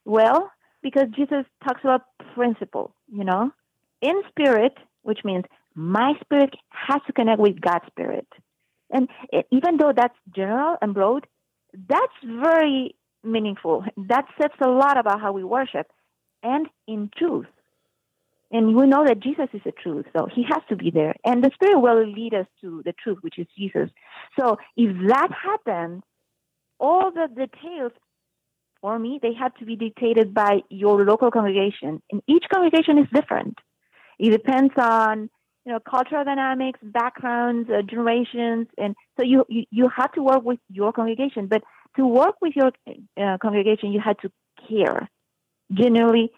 Well, 0.04 0.50
because 0.82 1.08
Jesus 1.14 1.44
talks 1.62 1.82
about 1.84 2.02
principle, 2.34 2.94
you 3.12 3.24
know, 3.24 3.50
in 4.00 4.22
spirit, 4.30 4.76
which 5.02 5.20
means 5.24 5.44
my 5.74 6.14
spirit 6.24 6.54
has 6.70 7.00
to 7.06 7.12
connect 7.12 7.40
with 7.40 7.60
God's 7.60 7.86
spirit. 7.88 8.26
And 8.90 9.08
even 9.50 9.76
though 9.76 9.92
that's 9.94 10.16
general 10.34 10.76
and 10.82 10.94
broad, 10.94 11.26
that's 11.88 12.12
very 12.24 12.96
meaningful. 13.22 13.84
That 13.96 14.26
says 14.40 14.50
a 14.60 14.68
lot 14.68 14.98
about 14.98 15.20
how 15.20 15.32
we 15.32 15.44
worship 15.44 15.86
and 16.42 16.66
in 16.86 17.10
truth. 17.16 17.46
And 18.52 18.74
we 18.74 18.86
know 18.86 19.04
that 19.06 19.20
Jesus 19.20 19.46
is 19.52 19.60
the 19.64 19.70
truth, 19.70 20.06
so 20.16 20.26
he 20.34 20.42
has 20.42 20.62
to 20.70 20.76
be 20.76 20.90
there. 20.90 21.14
And 21.24 21.44
the 21.44 21.52
Spirit 21.54 21.78
will 21.78 22.04
lead 22.04 22.34
us 22.34 22.46
to 22.62 22.82
the 22.84 22.92
truth, 22.92 23.18
which 23.20 23.38
is 23.38 23.46
Jesus. 23.56 23.90
So 24.38 24.58
if 24.76 24.96
that 25.08 25.28
happens, 25.30 26.02
all 26.80 27.12
the 27.12 27.28
details 27.28 27.92
for 28.80 28.98
me, 28.98 29.20
they 29.22 29.34
have 29.34 29.54
to 29.56 29.64
be 29.64 29.76
dictated 29.76 30.34
by 30.34 30.62
your 30.68 31.04
local 31.04 31.30
congregation. 31.30 32.02
And 32.10 32.22
each 32.26 32.44
congregation 32.52 32.98
is 32.98 33.06
different. 33.14 33.56
It 34.18 34.30
depends 34.30 34.72
on 34.76 35.30
you 35.64 35.72
know 35.72 35.78
cultural 35.80 36.24
dynamics, 36.24 36.78
backgrounds, 36.82 37.68
uh, 37.70 37.82
generations, 37.82 38.68
and 38.78 38.94
so 39.18 39.24
you, 39.24 39.44
you 39.48 39.64
you 39.70 39.90
have 39.94 40.12
to 40.12 40.22
work 40.22 40.42
with 40.44 40.58
your 40.68 40.92
congregation. 40.92 41.46
But 41.46 41.62
to 41.96 42.06
work 42.06 42.36
with 42.40 42.54
your 42.56 42.72
uh, 43.20 43.38
congregation, 43.38 43.92
you 43.92 44.00
had 44.00 44.16
to 44.20 44.30
care, 44.68 45.08
genuinely 45.72 46.30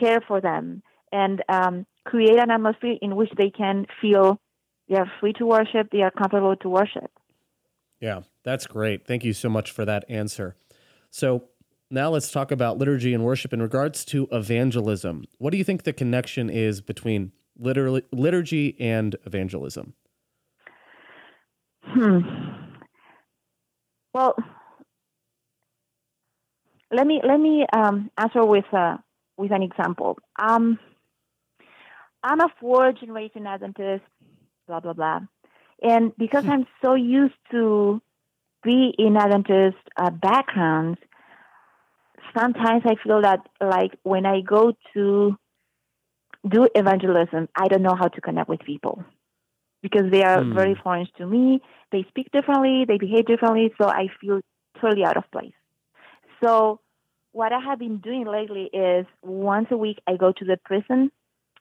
care 0.00 0.20
for 0.26 0.40
them, 0.40 0.82
and 1.12 1.42
um, 1.48 1.86
create 2.04 2.38
an 2.38 2.50
atmosphere 2.50 2.96
in 3.02 3.16
which 3.16 3.30
they 3.36 3.50
can 3.50 3.86
feel 4.00 4.40
they 4.88 4.96
are 4.96 5.10
free 5.20 5.32
to 5.34 5.46
worship, 5.46 5.90
they 5.92 6.02
are 6.02 6.10
comfortable 6.10 6.56
to 6.56 6.68
worship. 6.68 7.10
Yeah, 8.00 8.22
that's 8.44 8.66
great. 8.66 9.06
Thank 9.06 9.24
you 9.24 9.32
so 9.32 9.48
much 9.48 9.70
for 9.70 9.84
that 9.84 10.04
answer. 10.08 10.56
So, 11.10 11.44
now 11.90 12.10
let's 12.10 12.30
talk 12.30 12.50
about 12.50 12.76
liturgy 12.76 13.14
and 13.14 13.24
worship 13.24 13.52
in 13.54 13.62
regards 13.62 14.04
to 14.06 14.28
evangelism. 14.30 15.24
What 15.38 15.52
do 15.52 15.56
you 15.56 15.64
think 15.64 15.84
the 15.84 15.94
connection 15.94 16.50
is 16.50 16.82
between 16.82 17.32
literally, 17.58 18.02
liturgy 18.12 18.76
and 18.80 19.16
evangelism? 19.24 19.94
Hmm. 21.82 22.20
Well, 24.14 24.36
let 26.90 27.06
me 27.06 27.20
let 27.26 27.38
me 27.38 27.66
um, 27.72 28.10
answer 28.16 28.44
with 28.44 28.64
uh, 28.72 28.96
with 29.36 29.52
an 29.52 29.62
example. 29.62 30.18
Um, 30.38 30.78
I'm 32.22 32.40
a 32.40 32.48
fourth 32.60 33.00
generation 33.00 33.46
Adventist, 33.46 34.04
blah 34.66 34.80
blah 34.80 34.92
blah, 34.92 35.20
and 35.82 36.12
because 36.16 36.44
hmm. 36.44 36.50
I'm 36.50 36.66
so 36.82 36.94
used 36.94 37.34
to 37.52 38.00
be 38.62 38.92
in 38.98 39.16
Adventist 39.16 39.76
uh, 39.96 40.10
backgrounds, 40.10 40.98
sometimes 42.36 42.82
I 42.84 42.96
feel 43.02 43.22
that 43.22 43.40
like 43.60 43.92
when 44.02 44.26
I 44.26 44.40
go 44.40 44.72
to 44.94 45.36
do 46.48 46.68
evangelism, 46.74 47.48
I 47.54 47.68
don't 47.68 47.82
know 47.82 47.96
how 47.98 48.08
to 48.08 48.20
connect 48.20 48.48
with 48.48 48.60
people 48.60 49.04
because 49.82 50.10
they 50.10 50.22
are 50.22 50.38
mm. 50.38 50.54
very 50.54 50.74
foreign 50.82 51.06
to 51.18 51.26
me. 51.26 51.60
They 51.92 52.04
speak 52.08 52.30
differently, 52.32 52.84
they 52.86 52.98
behave 52.98 53.26
differently, 53.26 53.72
so 53.80 53.88
I 53.88 54.08
feel 54.20 54.40
totally 54.80 55.04
out 55.04 55.16
of 55.16 55.30
place. 55.30 55.52
So 56.42 56.80
what 57.32 57.52
I 57.52 57.60
have 57.60 57.78
been 57.78 57.98
doing 57.98 58.26
lately 58.26 58.70
is 58.72 59.06
once 59.22 59.68
a 59.70 59.76
week 59.76 59.98
I 60.06 60.16
go 60.16 60.32
to 60.32 60.44
the 60.44 60.58
prison 60.64 61.10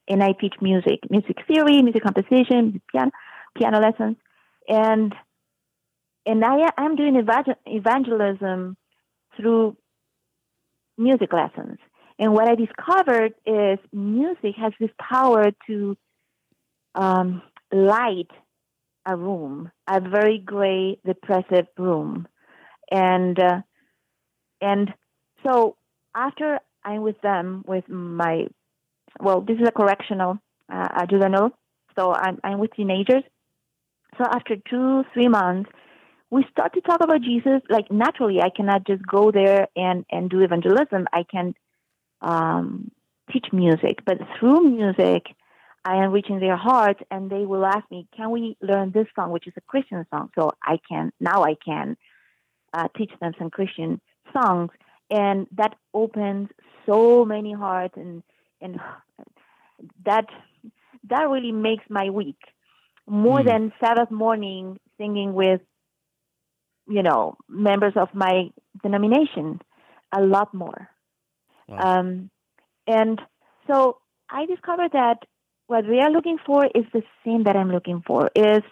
and 0.08 0.24
I 0.24 0.34
teach 0.34 0.56
music, 0.62 1.00
music 1.10 1.38
theory, 1.48 1.82
music 1.82 2.04
composition, 2.04 2.82
piano, 2.92 3.12
piano 3.56 3.80
lessons, 3.80 4.18
and 4.68 5.14
and 6.26 6.44
I 6.44 6.70
am 6.78 6.96
doing 6.96 7.16
evangelism 7.66 8.76
through 9.38 9.78
music 10.98 11.32
lessons. 11.32 11.78
And 12.20 12.34
what 12.34 12.48
I 12.48 12.56
discovered 12.56 13.34
is 13.46 13.80
music 13.94 14.56
has 14.58 14.74
this 14.80 14.90
power 15.00 15.52
to 15.68 15.98
um, 16.96 17.42
light 17.72 18.30
a 19.06 19.16
room, 19.16 19.72
a 19.88 20.02
very 20.02 20.40
gray, 20.40 20.98
depressive 21.06 21.68
room, 21.78 22.28
and 22.92 23.40
uh, 23.40 23.62
and 24.60 24.94
so 25.46 25.78
after 26.16 26.60
I'm 26.84 27.02
with 27.02 27.22
them, 27.22 27.64
with 27.68 27.88
my 27.88 28.48
well, 29.20 29.42
this 29.42 29.58
is 29.58 29.68
a 29.68 29.72
correctional 29.72 30.40
uh, 30.72 31.06
juvenile, 31.06 31.52
so 31.98 32.14
I'm 32.14 32.40
I'm 32.44 32.60
with 32.60 32.74
teenagers. 32.74 33.24
So 34.18 34.26
after 34.26 34.56
two 34.70 35.04
three 35.14 35.28
months, 35.28 35.70
we 36.32 36.46
start 36.52 36.74
to 36.74 36.82
talk 36.82 37.02
about 37.02 37.22
Jesus. 37.22 37.62
Like 37.70 37.92
naturally, 37.92 38.42
I 38.42 38.50
cannot 38.50 38.86
just 38.86 39.06
go 39.06 39.32
there 39.32 39.68
and 39.76 40.06
and 40.12 40.30
do 40.30 40.42
evangelism. 40.42 41.08
I 41.14 41.24
can 41.24 41.54
um, 42.22 42.92
teach 43.32 43.48
music, 43.52 44.00
but 44.06 44.18
through 44.40 44.70
music, 44.70 45.28
I 45.86 46.04
am 46.04 46.12
reaching 46.12 46.40
their 46.40 46.58
hearts, 46.58 47.02
and 47.12 47.30
they 47.30 47.46
will 47.46 47.66
ask 47.66 47.90
me, 47.92 48.08
"Can 48.16 48.32
we 48.32 48.58
learn 48.62 48.92
this 48.92 49.08
song, 49.16 49.32
which 49.32 49.48
is 49.48 49.54
a 49.58 49.62
Christian 49.62 50.06
song?" 50.10 50.30
So 50.36 50.52
I 50.64 50.80
can 50.90 51.12
now 51.20 51.44
I 51.44 51.56
can 51.64 51.98
uh, 52.74 52.88
teach 52.98 53.12
them 53.22 53.34
some 53.38 53.50
Christian 53.50 54.02
songs, 54.34 54.72
and 55.10 55.48
that 55.54 55.76
opens 55.94 56.50
so 56.86 57.26
many 57.26 57.54
hearts, 57.54 57.96
and 57.96 58.24
and 58.62 58.80
that 60.06 60.26
that 61.10 61.30
really 61.30 61.52
makes 61.52 61.84
my 61.90 62.10
week 62.10 62.40
more 63.08 63.40
mm. 63.40 63.46
than 63.46 63.74
Sabbath 63.80 64.12
morning 64.12 64.80
singing 64.98 65.34
with 65.34 65.62
you 66.88 67.04
know, 67.04 67.38
members 67.50 67.94
of 67.96 68.10
my 68.14 68.50
denomination 68.82 69.62
a 70.14 70.22
lot 70.22 70.54
more. 70.54 70.90
Wow. 71.68 72.00
Um, 72.00 72.30
and 72.86 73.22
so 73.68 73.98
I 74.30 74.46
discovered 74.46 74.92
that 74.94 75.18
what 75.68 75.86
we 75.88 76.00
are 76.00 76.10
looking 76.10 76.38
for 76.46 76.66
is 76.66 76.86
the 76.94 77.04
same 77.26 77.44
that 77.44 77.56
I'm 77.56 77.72
looking 77.72 78.02
for 78.06 78.30
is 78.36 78.64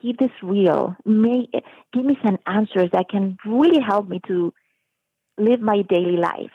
keep 0.00 0.18
this 0.18 0.30
real. 0.42 0.96
May, 1.04 1.48
give 1.92 2.04
me 2.04 2.16
some 2.24 2.38
answers 2.46 2.90
that 2.92 3.08
can 3.10 3.36
really 3.44 3.80
help 3.80 4.08
me 4.08 4.20
to 4.28 4.52
live 5.36 5.60
my 5.60 5.82
daily 5.88 6.16
life. 6.16 6.52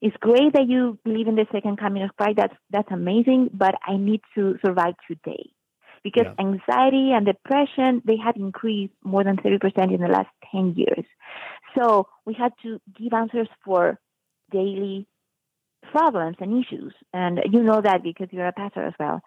It's 0.00 0.16
great 0.20 0.52
that 0.54 0.68
you 0.68 0.98
believe 1.04 1.26
in 1.26 1.34
the 1.34 1.46
second 1.52 1.78
coming 1.78 2.02
of 2.04 2.16
Christ. 2.16 2.36
That's 2.36 2.54
that's 2.70 2.90
amazing, 2.90 3.50
but 3.52 3.74
I 3.86 3.96
need 3.96 4.20
to 4.36 4.56
survive 4.64 4.94
today 5.10 5.50
because 6.04 6.26
yeah. 6.26 6.44
anxiety 6.44 7.12
and 7.12 7.26
depression 7.26 8.02
they 8.04 8.16
have 8.16 8.36
increased 8.36 8.94
more 9.04 9.24
than 9.24 9.36
30% 9.36 9.92
in 9.92 10.00
the 10.00 10.08
last 10.08 10.28
10 10.52 10.74
years 10.76 11.04
so 11.76 12.06
we 12.24 12.34
had 12.34 12.52
to 12.62 12.80
give 12.98 13.12
answers 13.12 13.48
for 13.64 13.98
daily 14.50 15.06
problems 15.92 16.36
and 16.40 16.64
issues 16.64 16.92
and 17.12 17.40
you 17.50 17.62
know 17.62 17.80
that 17.80 18.02
because 18.02 18.28
you're 18.30 18.46
a 18.46 18.52
pastor 18.52 18.84
as 18.84 18.94
well 18.98 19.20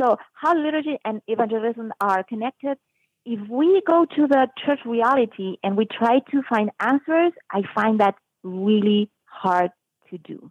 so 0.00 0.16
how 0.34 0.56
liturgy 0.56 0.98
and 1.04 1.22
evangelism 1.26 1.92
are 2.00 2.22
connected 2.22 2.76
if 3.24 3.40
we 3.48 3.82
go 3.86 4.04
to 4.04 4.26
the 4.26 4.46
church 4.64 4.80
reality 4.84 5.56
and 5.62 5.76
we 5.76 5.86
try 5.86 6.20
to 6.30 6.42
find 6.48 6.70
answers 6.80 7.32
i 7.50 7.62
find 7.74 8.00
that 8.00 8.14
really 8.42 9.10
hard 9.24 9.70
to 10.10 10.18
do 10.18 10.50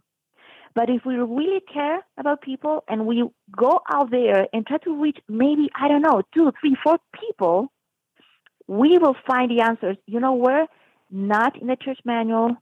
but 0.74 0.90
if 0.90 1.04
we 1.04 1.14
really 1.14 1.60
care 1.72 2.00
about 2.18 2.42
people 2.42 2.82
and 2.88 3.06
we 3.06 3.24
go 3.56 3.80
out 3.88 4.10
there 4.10 4.48
and 4.52 4.66
try 4.66 4.78
to 4.78 5.00
reach 5.00 5.18
maybe, 5.28 5.70
I 5.80 5.88
don't 5.88 6.02
know, 6.02 6.22
two, 6.34 6.52
three, 6.60 6.76
four 6.82 6.98
people, 7.18 7.68
we 8.66 8.98
will 8.98 9.14
find 9.26 9.50
the 9.50 9.62
answers. 9.62 9.96
You 10.06 10.18
know 10.18 10.34
where? 10.34 10.66
Not 11.10 11.60
in 11.60 11.68
the 11.68 11.76
church 11.76 12.00
manual, 12.04 12.56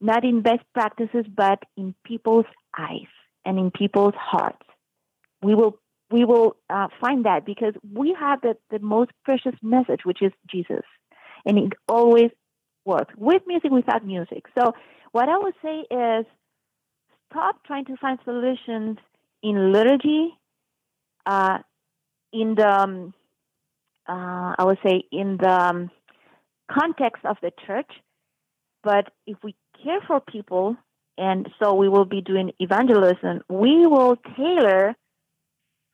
not 0.00 0.24
in 0.24 0.42
best 0.42 0.62
practices, 0.74 1.24
but 1.34 1.62
in 1.76 1.94
people's 2.04 2.46
eyes 2.78 3.08
and 3.44 3.58
in 3.58 3.70
people's 3.70 4.14
hearts. 4.16 4.62
We 5.42 5.54
will 5.54 5.78
we 6.10 6.24
will 6.24 6.56
uh, 6.70 6.88
find 7.00 7.24
that 7.24 7.44
because 7.44 7.74
we 7.92 8.16
have 8.18 8.40
the, 8.40 8.56
the 8.70 8.78
most 8.78 9.10
precious 9.24 9.54
message, 9.62 10.00
which 10.04 10.22
is 10.22 10.32
Jesus. 10.48 10.84
And 11.44 11.58
it 11.58 11.72
always 11.88 12.30
works 12.84 13.12
with 13.16 13.42
music, 13.46 13.72
without 13.72 14.06
music. 14.06 14.44
So, 14.58 14.72
what 15.12 15.28
I 15.28 15.38
would 15.38 15.54
say 15.62 15.80
is 15.90 16.26
stop 17.30 17.64
trying 17.64 17.86
to 17.86 17.96
find 17.96 18.18
solutions 18.24 18.98
in 19.42 19.72
liturgy, 19.72 20.30
uh, 21.24 21.58
in 22.32 22.54
the, 22.54 22.68
um, 22.68 23.14
uh, 24.08 24.54
I 24.58 24.64
would 24.64 24.78
say, 24.86 25.02
in 25.10 25.38
the 25.38 25.50
um, 25.50 25.90
context 26.70 27.24
of 27.24 27.36
the 27.42 27.50
church. 27.66 27.90
But 28.84 29.10
if 29.26 29.36
we 29.42 29.56
care 29.86 30.00
for 30.06 30.20
people 30.20 30.76
and 31.18 31.48
so 31.60 31.74
we 31.74 31.88
will 31.88 32.04
be 32.04 32.20
doing 32.20 32.52
evangelism. 32.58 33.40
We 33.48 33.86
will 33.86 34.16
tailor 34.36 34.94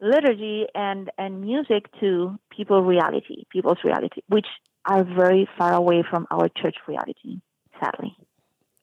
liturgy 0.00 0.66
and, 0.74 1.10
and 1.16 1.40
music 1.40 1.86
to 2.00 2.38
people's 2.54 2.86
reality, 2.86 3.44
people's 3.50 3.78
reality, 3.84 4.20
which 4.28 4.46
are 4.84 5.04
very 5.04 5.48
far 5.56 5.74
away 5.74 6.02
from 6.08 6.26
our 6.30 6.48
church 6.48 6.74
reality, 6.88 7.40
sadly. 7.80 8.16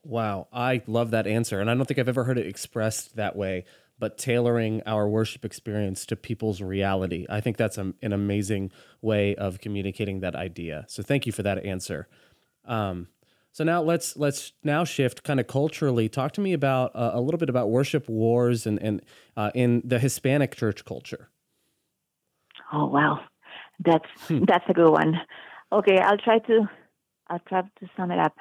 Wow, 0.04 0.48
I 0.54 0.82
love 0.88 1.12
that 1.12 1.28
answer. 1.28 1.60
And 1.60 1.70
I 1.70 1.76
don't 1.76 1.86
think 1.86 2.00
I've 2.00 2.08
ever 2.08 2.24
heard 2.24 2.38
it 2.38 2.48
expressed 2.48 3.18
that 3.18 3.36
way, 3.36 3.66
but 4.00 4.18
tailoring 4.18 4.82
our 4.86 5.10
worship 5.10 5.44
experience 5.44 6.06
to 6.06 6.16
people's 6.16 6.62
reality. 6.62 7.26
I 7.30 7.42
think 7.42 7.58
that's 7.58 7.78
a, 7.78 7.94
an 8.02 8.14
amazing 8.14 8.72
way 9.02 9.36
of 9.36 9.60
communicating 9.60 10.22
that 10.22 10.38
idea. 10.38 10.86
So 10.88 11.04
thank 11.04 11.26
you 11.26 11.34
for 11.34 11.44
that 11.44 11.66
answer. 11.66 12.08
Um, 12.64 13.10
so 13.52 13.64
now 13.64 13.82
let's 13.82 14.16
let's 14.16 14.54
now 14.64 14.84
shift 14.84 15.24
kind 15.24 15.40
of 15.40 15.48
culturally. 15.48 16.08
Talk 16.08 16.32
to 16.34 16.42
me 16.42 16.54
about 16.54 16.96
uh, 16.96 17.12
a 17.14 17.22
little 17.22 17.38
bit 17.38 17.50
about 17.50 17.70
worship 17.70 18.08
wars 18.08 18.66
and 18.66 18.82
and 18.82 19.02
uh, 19.36 19.52
in 19.56 19.82
the 19.84 20.00
Hispanic 20.00 20.56
church 20.56 20.86
culture. 20.86 21.30
Oh 22.72 22.86
wow, 22.86 23.22
that's 23.84 24.10
hmm. 24.28 24.44
that's 24.46 24.66
a 24.70 24.74
good 24.74 24.92
one. 24.92 25.16
Okay, 25.72 25.98
I'll 25.98 26.18
try 26.18 26.40
to 26.40 26.70
I'll 27.28 27.42
try 27.48 27.62
to 27.62 27.90
sum 27.98 28.12
it 28.12 28.20
up. 28.20 28.36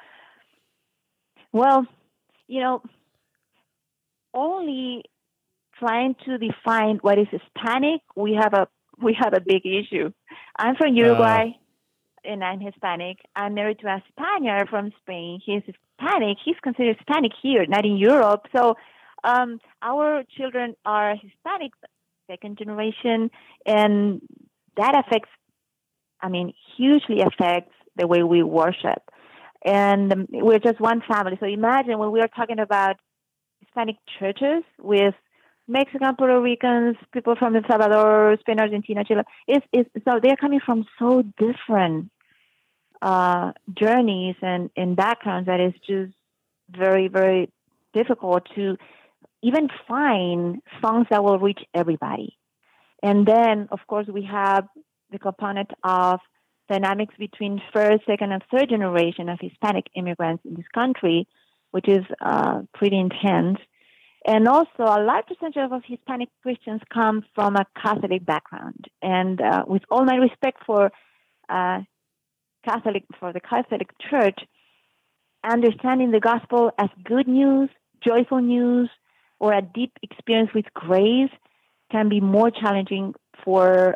Well, 1.51 1.85
you 2.47 2.61
know, 2.61 2.81
only 4.33 5.03
trying 5.79 6.15
to 6.25 6.37
define 6.37 6.99
what 7.01 7.17
is 7.17 7.27
Hispanic, 7.31 8.01
we 8.15 8.37
have 8.39 8.53
a 8.53 8.67
we 9.01 9.17
have 9.17 9.33
a 9.33 9.41
big 9.41 9.65
issue. 9.65 10.11
I'm 10.57 10.75
from 10.75 10.95
Uruguay. 10.95 11.51
Uh 11.55 11.68
and 12.23 12.43
I'm 12.43 12.59
Hispanic. 12.59 13.17
I'm 13.35 13.53
married 13.53 13.79
to 13.79 13.87
a 13.87 14.03
Spaniard 14.11 14.69
from 14.69 14.91
Spain. 15.01 15.41
He's 15.45 15.63
Hispanic. 15.65 16.37
He's 16.43 16.55
considered 16.61 16.97
Hispanic 16.97 17.31
here, 17.41 17.65
not 17.67 17.85
in 17.85 17.97
Europe. 17.97 18.45
So 18.55 18.75
um, 19.23 19.59
our 19.81 20.23
children 20.37 20.75
are 20.85 21.15
Hispanic, 21.15 21.71
second 22.27 22.57
generation, 22.57 23.31
and 23.65 24.21
that 24.77 24.95
affects, 24.95 25.29
I 26.21 26.29
mean, 26.29 26.53
hugely 26.77 27.21
affects 27.21 27.73
the 27.95 28.07
way 28.07 28.23
we 28.23 28.43
worship. 28.43 29.01
And 29.65 30.11
um, 30.13 30.27
we're 30.29 30.59
just 30.59 30.79
one 30.79 31.01
family. 31.07 31.37
So 31.39 31.45
imagine 31.45 31.97
when 31.99 32.11
we 32.11 32.21
are 32.21 32.29
talking 32.29 32.59
about 32.59 32.95
Hispanic 33.59 33.97
churches 34.19 34.63
with 34.79 35.15
Mexican, 35.69 36.15
Puerto 36.15 36.41
Ricans, 36.41 36.97
people 37.13 37.35
from 37.35 37.55
El 37.55 37.61
Salvador, 37.69 38.35
Spain, 38.39 38.59
Argentina, 38.59 39.03
Chile. 39.05 39.21
It's, 39.47 39.65
it's, 39.71 39.89
so 40.03 40.19
they're 40.21 40.35
coming 40.35 40.59
from 40.65 40.85
so 40.97 41.23
different 41.37 42.09
uh, 43.01 43.51
journeys 43.77 44.35
and, 44.41 44.71
and 44.75 44.95
backgrounds 44.95 45.45
that 45.45 45.59
it's 45.59 45.77
just 45.85 46.11
very, 46.69 47.07
very 47.07 47.49
difficult 47.93 48.47
to 48.55 48.77
even 49.41 49.69
find 49.87 50.61
songs 50.81 51.07
that 51.11 51.23
will 51.23 51.39
reach 51.39 51.61
everybody. 51.73 52.35
And 53.01 53.25
then, 53.25 53.69
of 53.71 53.79
course, 53.87 54.07
we 54.07 54.23
have 54.23 54.67
the 55.11 55.19
component 55.19 55.71
of 55.83 56.19
dynamics 56.67 57.15
between 57.17 57.61
first, 57.73 58.05
second, 58.05 58.31
and 58.31 58.43
third 58.51 58.69
generation 58.69 59.29
of 59.29 59.39
Hispanic 59.39 59.85
immigrants 59.95 60.43
in 60.45 60.55
this 60.55 60.67
country, 60.73 61.27
which 61.71 61.87
is 61.87 62.05
uh, 62.21 62.61
pretty 62.73 62.99
intense. 62.99 63.59
And 64.25 64.47
also, 64.47 64.83
a 64.83 65.01
large 65.01 65.25
percentage 65.27 65.71
of 65.71 65.81
Hispanic 65.85 66.29
Christians 66.41 66.81
come 66.93 67.23
from 67.35 67.55
a 67.55 67.65
Catholic 67.81 68.25
background. 68.25 68.85
And 69.01 69.39
uh, 69.41 69.63
with 69.65 69.83
all 69.89 70.03
my 70.03 70.15
respect 70.15 70.63
for 70.65 70.91
uh, 71.47 71.79
Catholic, 72.65 73.05
for 73.19 73.31
the 73.31 73.39
Catholic 73.39 73.89
Church, 74.09 74.39
understanding 75.43 76.11
the 76.11 76.19
gospel 76.19 76.71
as 76.77 76.89
good 77.03 77.27
news, 77.27 77.69
joyful 78.05 78.41
news, 78.41 78.89
or 79.39 79.53
a 79.53 79.61
deep 79.61 79.93
experience 80.03 80.49
with 80.53 80.65
grace 80.73 81.31
can 81.91 82.09
be 82.09 82.19
more 82.19 82.51
challenging 82.51 83.15
for 83.43 83.95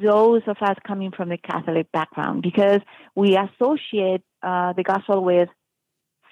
those 0.00 0.42
of 0.46 0.56
us 0.60 0.76
coming 0.86 1.10
from 1.10 1.28
the 1.28 1.38
Catholic 1.38 1.90
background 1.92 2.42
because 2.42 2.80
we 3.14 3.36
associate 3.36 4.22
uh, 4.42 4.72
the 4.72 4.82
gospel 4.82 5.22
with 5.22 5.48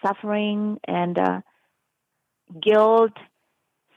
suffering 0.05 0.79
and 0.87 1.19
uh, 1.19 1.41
guilt 2.61 3.13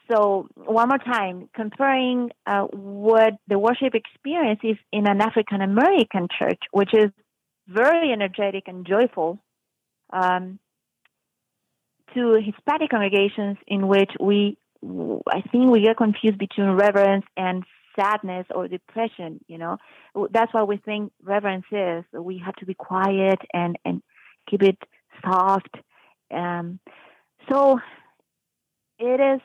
so 0.10 0.48
one 0.56 0.90
more 0.90 0.98
time, 0.98 1.50
comparing 1.56 2.32
uh, 2.46 2.64
what 2.64 3.34
the 3.48 3.58
worship 3.58 3.96
experience 3.96 4.60
is 4.64 4.78
in 4.92 5.08
an 5.08 5.22
African 5.22 5.62
American 5.62 6.28
church, 6.38 6.62
which 6.72 6.94
is 6.94 7.12
very 7.68 8.12
energetic 8.12 8.64
and 8.68 8.86
joyful, 8.86 9.40
um, 10.12 10.60
to 12.14 12.40
Hispanic 12.44 12.92
congregations 12.92 13.58
in 13.68 13.88
which 13.88 14.12
we, 14.20 14.58
I 14.84 15.42
think 15.52 15.72
we 15.72 15.82
get 15.82 15.98
confused 15.98 16.38
between 16.38 16.70
reverence 16.70 17.26
and 17.36 17.64
sadness 18.00 18.46
or 18.54 18.68
depression. 18.68 19.40
You 19.48 19.58
know, 19.58 19.78
that's 20.32 20.54
why 20.54 20.64
we 20.64 20.78
think 20.78 21.12
reverence 21.24 21.66
is. 21.72 22.04
We 22.14 22.42
have 22.46 22.56
to 22.58 22.66
be 22.66 22.74
quiet 22.74 23.40
and 23.54 23.78
and 23.84 24.02
keep 24.50 24.62
it 24.62 24.78
soft. 25.24 25.76
Um, 26.32 26.80
so 27.50 27.80
it 29.00 29.20
is 29.20 29.42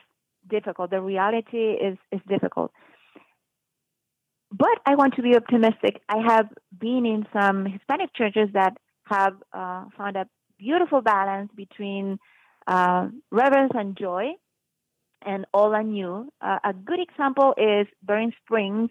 difficult. 0.51 0.91
The 0.91 1.01
reality 1.01 1.65
is 1.87 1.97
is 2.11 2.21
difficult. 2.27 2.71
But 4.51 4.77
I 4.85 4.95
want 4.95 5.15
to 5.15 5.21
be 5.21 5.35
optimistic. 5.35 6.01
I 6.09 6.19
have 6.31 6.47
been 6.77 7.05
in 7.05 7.25
some 7.31 7.65
Hispanic 7.65 8.13
churches 8.13 8.49
that 8.53 8.73
have 9.05 9.35
uh, 9.53 9.85
found 9.97 10.17
a 10.17 10.27
beautiful 10.59 11.01
balance 11.01 11.49
between 11.55 12.19
uh, 12.67 13.07
reverence 13.31 13.71
and 13.73 13.97
joy, 13.97 14.25
and 15.25 15.45
all 15.53 15.73
anew. 15.73 16.29
Uh, 16.41 16.59
a 16.63 16.73
good 16.73 16.99
example 16.99 17.53
is 17.57 17.87
Berrien 18.03 18.33
Springs 18.43 18.89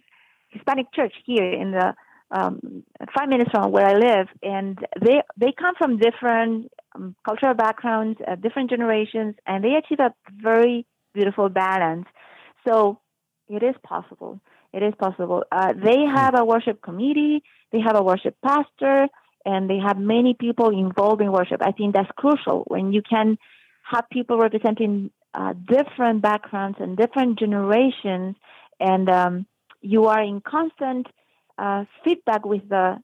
Hispanic 0.49 0.87
Church 0.95 1.15
here 1.25 1.53
in 1.53 1.71
the 1.73 1.95
um, 2.31 2.85
five 3.17 3.29
minutes 3.29 3.51
from 3.51 3.73
where 3.73 3.87
I 3.87 3.95
live, 3.95 4.29
and 4.43 4.79
they 5.05 5.23
they 5.37 5.53
come 5.53 5.75
from 5.77 5.99
different 5.99 6.71
um, 6.95 7.17
cultural 7.25 7.55
backgrounds, 7.55 8.21
uh, 8.27 8.37
different 8.37 8.71
generations, 8.71 9.35
and 9.47 9.65
they 9.65 9.75
achieve 9.75 10.01
a 10.01 10.15
very 10.31 10.87
beautiful 11.15 11.49
balance. 11.49 12.07
So 12.67 13.01
it 13.49 13.63
is 13.63 13.75
possible. 13.83 14.41
It 14.73 14.83
is 14.83 14.95
possible. 14.99 15.45
Uh, 15.51 15.73
they 15.73 16.05
have 16.15 16.39
a 16.39 16.45
worship 16.45 16.81
committee, 16.81 17.43
they 17.73 17.81
have 17.81 17.97
a 17.97 18.03
worship 18.03 18.37
pastor, 18.45 19.09
and 19.45 19.69
they 19.69 19.79
have 19.79 19.99
many 19.99 20.35
people 20.35 20.71
involved 20.71 21.21
in 21.21 21.33
worship. 21.33 21.61
I 21.63 21.73
think 21.73 21.95
that's 21.95 22.11
crucial 22.17 22.65
when 22.69 22.93
you 22.93 23.03
can 23.03 23.39
have 23.91 24.05
people 24.13 24.39
representing 24.39 25.11
uh, 25.35 25.55
different 25.67 26.23
backgrounds 26.23 26.79
and 26.81 26.97
different 26.97 27.39
generations, 27.39 28.37
and 28.79 29.09
um, 29.09 29.47
you 29.81 30.07
are 30.07 30.23
in 30.23 30.41
constant 30.41 31.07
uh, 31.59 31.85
feedback 32.05 32.45
with 32.45 32.69
the 32.69 32.99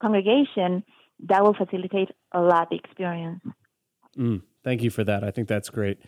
congregation. 0.00 0.84
That 1.28 1.42
will 1.42 1.54
facilitate 1.54 2.10
a 2.32 2.40
lot 2.40 2.70
the 2.70 2.76
experience. 2.76 3.42
Mm, 4.16 4.42
thank 4.64 4.82
you 4.82 4.90
for 4.90 5.04
that. 5.04 5.22
I 5.22 5.30
think 5.30 5.48
that's 5.48 5.68
great. 5.68 5.98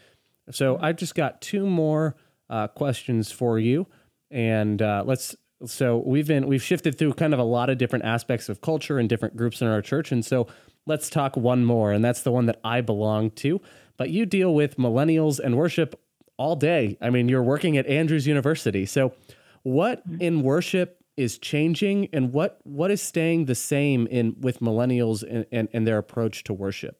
So 0.50 0.78
I've 0.80 0.96
just 0.96 1.14
got 1.14 1.40
two 1.40 1.66
more 1.66 2.16
uh, 2.50 2.68
questions 2.68 3.30
for 3.30 3.58
you, 3.58 3.86
and 4.30 4.80
uh, 4.80 5.04
let's. 5.06 5.36
So 5.64 6.02
we've 6.04 6.26
been 6.26 6.48
we've 6.48 6.62
shifted 6.62 6.98
through 6.98 7.14
kind 7.14 7.32
of 7.32 7.38
a 7.38 7.44
lot 7.44 7.70
of 7.70 7.78
different 7.78 8.04
aspects 8.04 8.48
of 8.48 8.60
culture 8.60 8.98
and 8.98 9.08
different 9.08 9.36
groups 9.36 9.60
in 9.60 9.68
our 9.68 9.80
church, 9.80 10.10
and 10.10 10.24
so 10.24 10.48
let's 10.86 11.08
talk 11.08 11.36
one 11.36 11.64
more, 11.64 11.92
and 11.92 12.04
that's 12.04 12.22
the 12.22 12.32
one 12.32 12.46
that 12.46 12.58
I 12.64 12.80
belong 12.80 13.30
to. 13.32 13.60
But 13.96 14.10
you 14.10 14.26
deal 14.26 14.54
with 14.54 14.76
millennials 14.76 15.38
and 15.38 15.56
worship 15.56 16.00
all 16.36 16.56
day. 16.56 16.98
I 17.00 17.10
mean, 17.10 17.28
you're 17.28 17.42
working 17.42 17.76
at 17.76 17.86
Andrews 17.86 18.26
University, 18.26 18.86
so 18.86 19.14
what 19.62 20.06
mm-hmm. 20.08 20.20
in 20.20 20.42
worship 20.42 20.98
is 21.16 21.38
changing, 21.38 22.08
and 22.12 22.32
what 22.32 22.58
what 22.64 22.90
is 22.90 23.00
staying 23.00 23.44
the 23.44 23.54
same 23.54 24.06
in 24.08 24.34
with 24.40 24.60
millennials 24.60 25.22
and, 25.22 25.46
and, 25.52 25.68
and 25.72 25.86
their 25.86 25.98
approach 25.98 26.42
to 26.44 26.52
worship? 26.52 26.98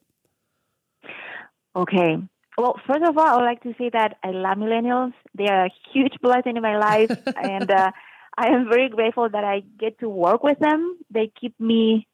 Okay, 1.75 2.23
well, 2.57 2.79
first 2.87 3.03
of 3.03 3.17
all, 3.17 3.27
I 3.27 3.37
would 3.37 3.45
like 3.45 3.63
to 3.63 3.75
say 3.79 3.91
that 3.93 4.19
I 4.23 4.31
love 4.31 4.59
millennials. 4.59 5.13
They 5.35 5.47
are 5.47 5.67
a 5.67 5.73
huge 5.93 6.15
blessing 6.21 6.57
in 6.57 6.63
my 6.63 6.77
life, 6.77 7.11
and 7.37 7.71
uh, 7.71 7.91
I 8.37 8.49
am 8.49 8.69
very 8.69 8.89
grateful 8.89 9.29
that 9.29 9.45
I 9.45 9.63
get 9.79 9.99
to 10.01 10.09
work 10.09 10.43
with 10.43 10.59
them. 10.59 10.99
They 11.11 11.33
keep 11.41 11.59
me, 11.59 12.07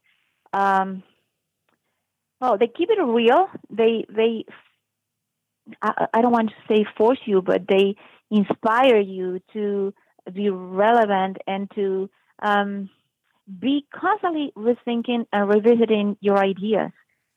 um, 0.53 1.03
well, 2.41 2.57
they 2.59 2.69
keep 2.69 2.91
it 2.91 3.03
real. 3.03 3.49
They 3.71 4.05
they, 4.09 4.45
I, 5.83 6.07
I 6.15 6.23
don't 6.23 6.33
want 6.33 6.51
to 6.51 6.75
say 6.75 6.87
force 6.97 7.21
you, 7.25 7.43
but 7.43 7.63
they 7.69 7.97
inspire 8.31 9.01
you 9.01 9.41
to 9.55 9.93
be 10.33 10.51
relevant 10.51 11.39
and 11.47 11.71
to 11.75 12.11
um, 12.43 12.91
be 13.59 13.87
constantly 13.95 14.53
rethinking 14.57 15.27
and 15.33 15.49
revisiting 15.49 16.17
your 16.21 16.39
ideas 16.39 16.91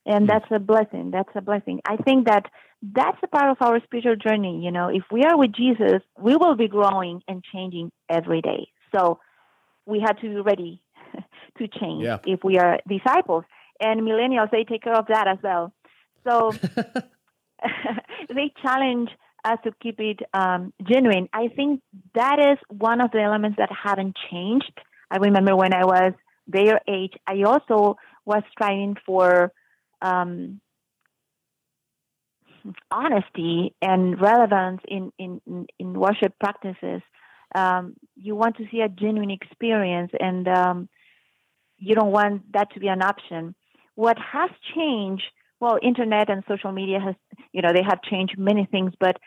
and 0.06 0.24
hmm. 0.24 0.28
that's 0.28 0.52
a 0.52 0.60
blessing 0.60 1.12
that's 1.12 1.30
a 1.36 1.42
blessing 1.42 1.80
i 1.86 1.96
think 1.98 2.28
that 2.28 2.46
that's 2.82 3.18
a 3.24 3.28
part 3.28 3.52
of 3.52 3.58
our 3.62 3.80
spiritual 3.84 4.16
journey 4.16 4.62
you 4.64 4.72
know 4.72 4.88
if 4.88 5.04
we 5.12 5.24
are 5.24 5.38
with 5.38 5.52
jesus 5.52 6.02
we 6.20 6.36
will 6.36 6.56
be 6.56 6.68
growing 6.68 7.22
and 7.28 7.44
changing 7.54 7.92
every 8.10 8.42
day 8.42 8.68
so 8.94 9.20
we 9.86 10.00
have 10.00 10.18
to 10.18 10.30
be 10.30 10.42
ready 10.42 10.82
to 11.58 11.68
change 11.80 12.04
yeah. 12.04 12.18
if 12.26 12.44
we 12.44 12.58
are 12.58 12.80
disciples 12.88 13.44
and 13.80 14.02
millennials 14.02 14.50
they 14.52 14.64
take 14.64 14.84
care 14.84 14.96
of 14.96 15.06
that 15.08 15.28
as 15.28 15.38
well 15.44 15.72
so 16.28 16.52
they 18.30 18.52
challenge 18.62 19.10
us 19.44 19.58
to 19.64 19.72
keep 19.82 20.00
it 20.00 20.20
um, 20.34 20.74
genuine. 20.84 21.30
I 21.34 21.48
think 21.48 21.82
that 22.16 22.40
is 22.40 22.58
one 22.70 23.02
of 23.02 23.12
the 23.12 23.22
elements 23.22 23.58
that 23.58 23.70
haven't 23.72 24.16
changed. 24.32 24.72
I 25.10 25.18
remember 25.18 25.56
when 25.56 25.74
I 25.74 25.86
was 25.86 26.14
their 26.48 26.80
age, 26.88 27.14
I 27.28 27.44
also 27.44 27.98
was 28.26 28.44
striving 28.52 28.96
for 29.06 29.52
um, 30.02 30.62
honesty 32.90 33.74
and 33.82 34.20
relevance 34.20 34.82
in, 34.88 35.12
in, 35.18 35.68
in 35.80 35.94
worship 35.94 36.34
practices. 36.40 37.02
Um, 37.54 37.96
you 38.16 38.36
want 38.36 38.58
to 38.58 38.68
see 38.72 38.82
a 38.82 38.90
genuine 38.90 39.32
experience, 39.32 40.12
and 40.20 40.48
um, 40.48 40.90
you 41.78 41.96
don't 41.96 42.12
want 42.12 42.52
that 42.54 42.74
to 42.74 42.80
be 42.80 42.88
an 42.88 43.02
option. 43.02 43.56
What 43.96 44.18
has 44.18 44.50
changed? 44.76 45.24
Well, 45.60 45.78
internet 45.82 46.30
and 46.30 46.44
social 46.48 46.72
media 46.72 47.00
has, 47.00 47.16
you 47.52 47.62
know, 47.62 47.74
they 47.74 47.84
have 47.84 48.02
changed 48.02 48.38
many 48.38 48.66
things. 48.66 48.94
But 49.00 49.18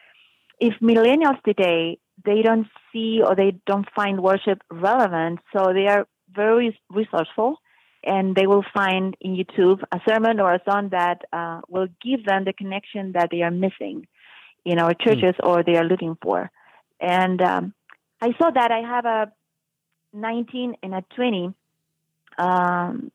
if 0.59 0.75
millennials 0.81 1.43
today 1.43 1.99
they 2.25 2.43
don't 2.43 2.69
see 2.93 3.21
or 3.25 3.35
they 3.35 3.59
don't 3.67 3.89
find 3.95 4.23
worship 4.23 4.63
relevant, 4.71 5.41
so 5.53 5.73
they 5.73 5.87
are 5.87 6.07
very 6.33 6.79
resourceful 6.91 7.59
and 8.05 8.35
they 8.35 8.47
will 8.47 8.65
find 8.75 9.17
in 9.21 9.37
YouTube 9.37 9.83
a 9.93 10.01
sermon 10.09 10.41
or 10.41 10.55
a 10.55 10.61
song 10.69 10.91
that 10.91 11.23
uh, 11.33 11.61
will 11.69 11.89
give 12.03 12.25
them 12.25 12.45
the 12.45 12.53
connection 12.53 13.13
that 13.13 13.31
they 13.31 13.43
are 13.43 13.51
missing 13.51 14.07
in 14.65 14.79
our 14.79 14.95
hmm. 14.95 15.09
churches 15.09 15.35
mm. 15.41 15.49
or 15.49 15.63
they 15.63 15.77
are 15.77 15.85
looking 15.85 16.17
for. 16.23 16.51
And 17.01 17.41
um, 17.43 17.75
I 18.21 18.33
saw 18.39 18.51
that 18.51 18.71
I 18.71 18.81
have 18.81 19.05
a 19.05 19.33
19 20.13 20.77
and 20.83 20.95
a 20.95 21.05
20. 21.15 21.55
Um, 22.39 23.11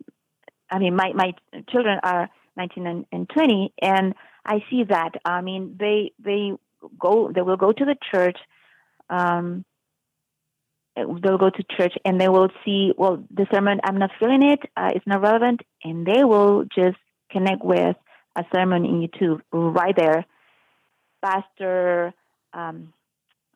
I 0.70 0.80
mean, 0.80 0.96
my, 0.96 1.14
my 1.14 1.34
children 1.70 2.00
are 2.04 2.30
19 2.58 2.88
and, 2.88 3.06
and 3.12 3.30
20, 3.30 3.74
and 3.82 4.14
I 4.46 4.64
see 4.70 4.84
that. 4.84 5.12
I 5.26 5.42
mean, 5.42 5.76
they 5.80 6.12
they 6.20 6.54
go 6.98 7.32
they 7.34 7.42
will 7.42 7.58
go 7.58 7.72
to 7.72 7.86
the 7.86 7.96
church. 8.12 8.38
Um, 9.10 9.66
they'll 11.22 11.38
go 11.38 11.50
to 11.50 11.64
church 11.78 11.94
and 12.06 12.20
they 12.20 12.30
will 12.30 12.50
see, 12.66 12.94
well, 12.98 13.24
the 13.32 13.46
sermon, 13.52 13.80
I'm 13.84 13.98
not 13.98 14.12
feeling 14.20 14.44
it, 14.44 14.60
uh, 14.76 14.90
it's 14.94 15.08
not 15.08 15.22
relevant, 15.22 15.62
and 15.84 16.06
they 16.06 16.24
will 16.24 16.66
just 16.66 16.98
connect 17.32 17.64
with 17.64 17.96
a 18.36 18.44
sermon 18.54 18.86
in 18.86 19.08
YouTube 19.08 19.42
right 19.52 19.96
there. 19.96 20.26
Pastor, 21.24 22.14
um, 22.54 22.94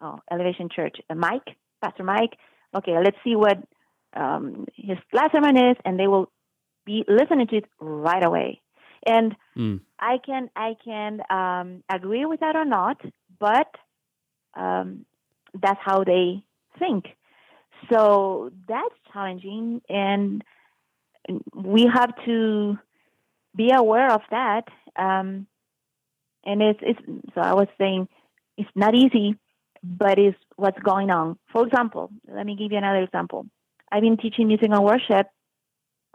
oh, 0.02 0.20
Elevation 0.32 0.70
Church, 0.74 0.98
uh, 1.10 1.16
Mike, 1.16 1.56
Pastor 1.82 2.04
Mike. 2.04 2.38
Okay, 2.76 2.96
let's 3.04 3.18
see 3.24 3.36
what 3.36 3.58
um, 4.16 4.66
his 4.76 4.98
last 5.12 5.32
sermon 5.32 5.58
is, 5.58 5.78
and 5.86 6.00
they 6.00 6.08
will 6.08 6.30
be 6.86 7.06
listening 7.08 7.48
to 7.48 7.58
it 7.58 7.66
right 7.80 8.24
away. 8.24 8.62
And 9.06 9.36
mm. 9.58 9.80
I 10.00 10.18
can 10.26 10.50
I 10.56 10.76
can 10.84 11.22
um, 11.30 11.84
agree 11.90 12.26
with 12.26 12.40
that 12.40 12.56
or 12.56 12.66
not, 12.66 13.02
but 13.40 13.68
um, 14.56 15.06
that's 15.62 15.80
how 15.84 16.04
they 16.04 16.44
think. 16.80 17.06
So 17.92 18.52
that's 18.68 18.96
challenging, 19.12 19.82
and 19.90 20.44
we 21.54 21.90
have 21.94 22.12
to 22.26 22.78
be 23.56 23.72
aware 23.72 24.12
of 24.12 24.22
that. 24.32 24.68
Um, 24.96 25.48
and 26.46 26.62
it's, 26.62 26.80
it's 26.82 27.00
so 27.34 27.42
I 27.42 27.54
was 27.54 27.68
saying 27.78 28.08
it's 28.58 28.70
not 28.76 28.96
easy, 28.96 29.38
but 29.82 30.20
it's 30.20 30.38
what's 30.56 30.80
going 30.80 31.10
on. 31.10 31.38
For 31.52 31.66
example, 31.66 32.10
let 32.28 32.46
me 32.46 32.56
give 32.56 32.72
you 32.72 32.78
another 32.78 33.04
example. 33.04 33.46
I've 33.92 34.02
been 34.02 34.18
teaching 34.18 34.48
music 34.48 34.70
and 34.72 34.84
worship 34.84 35.28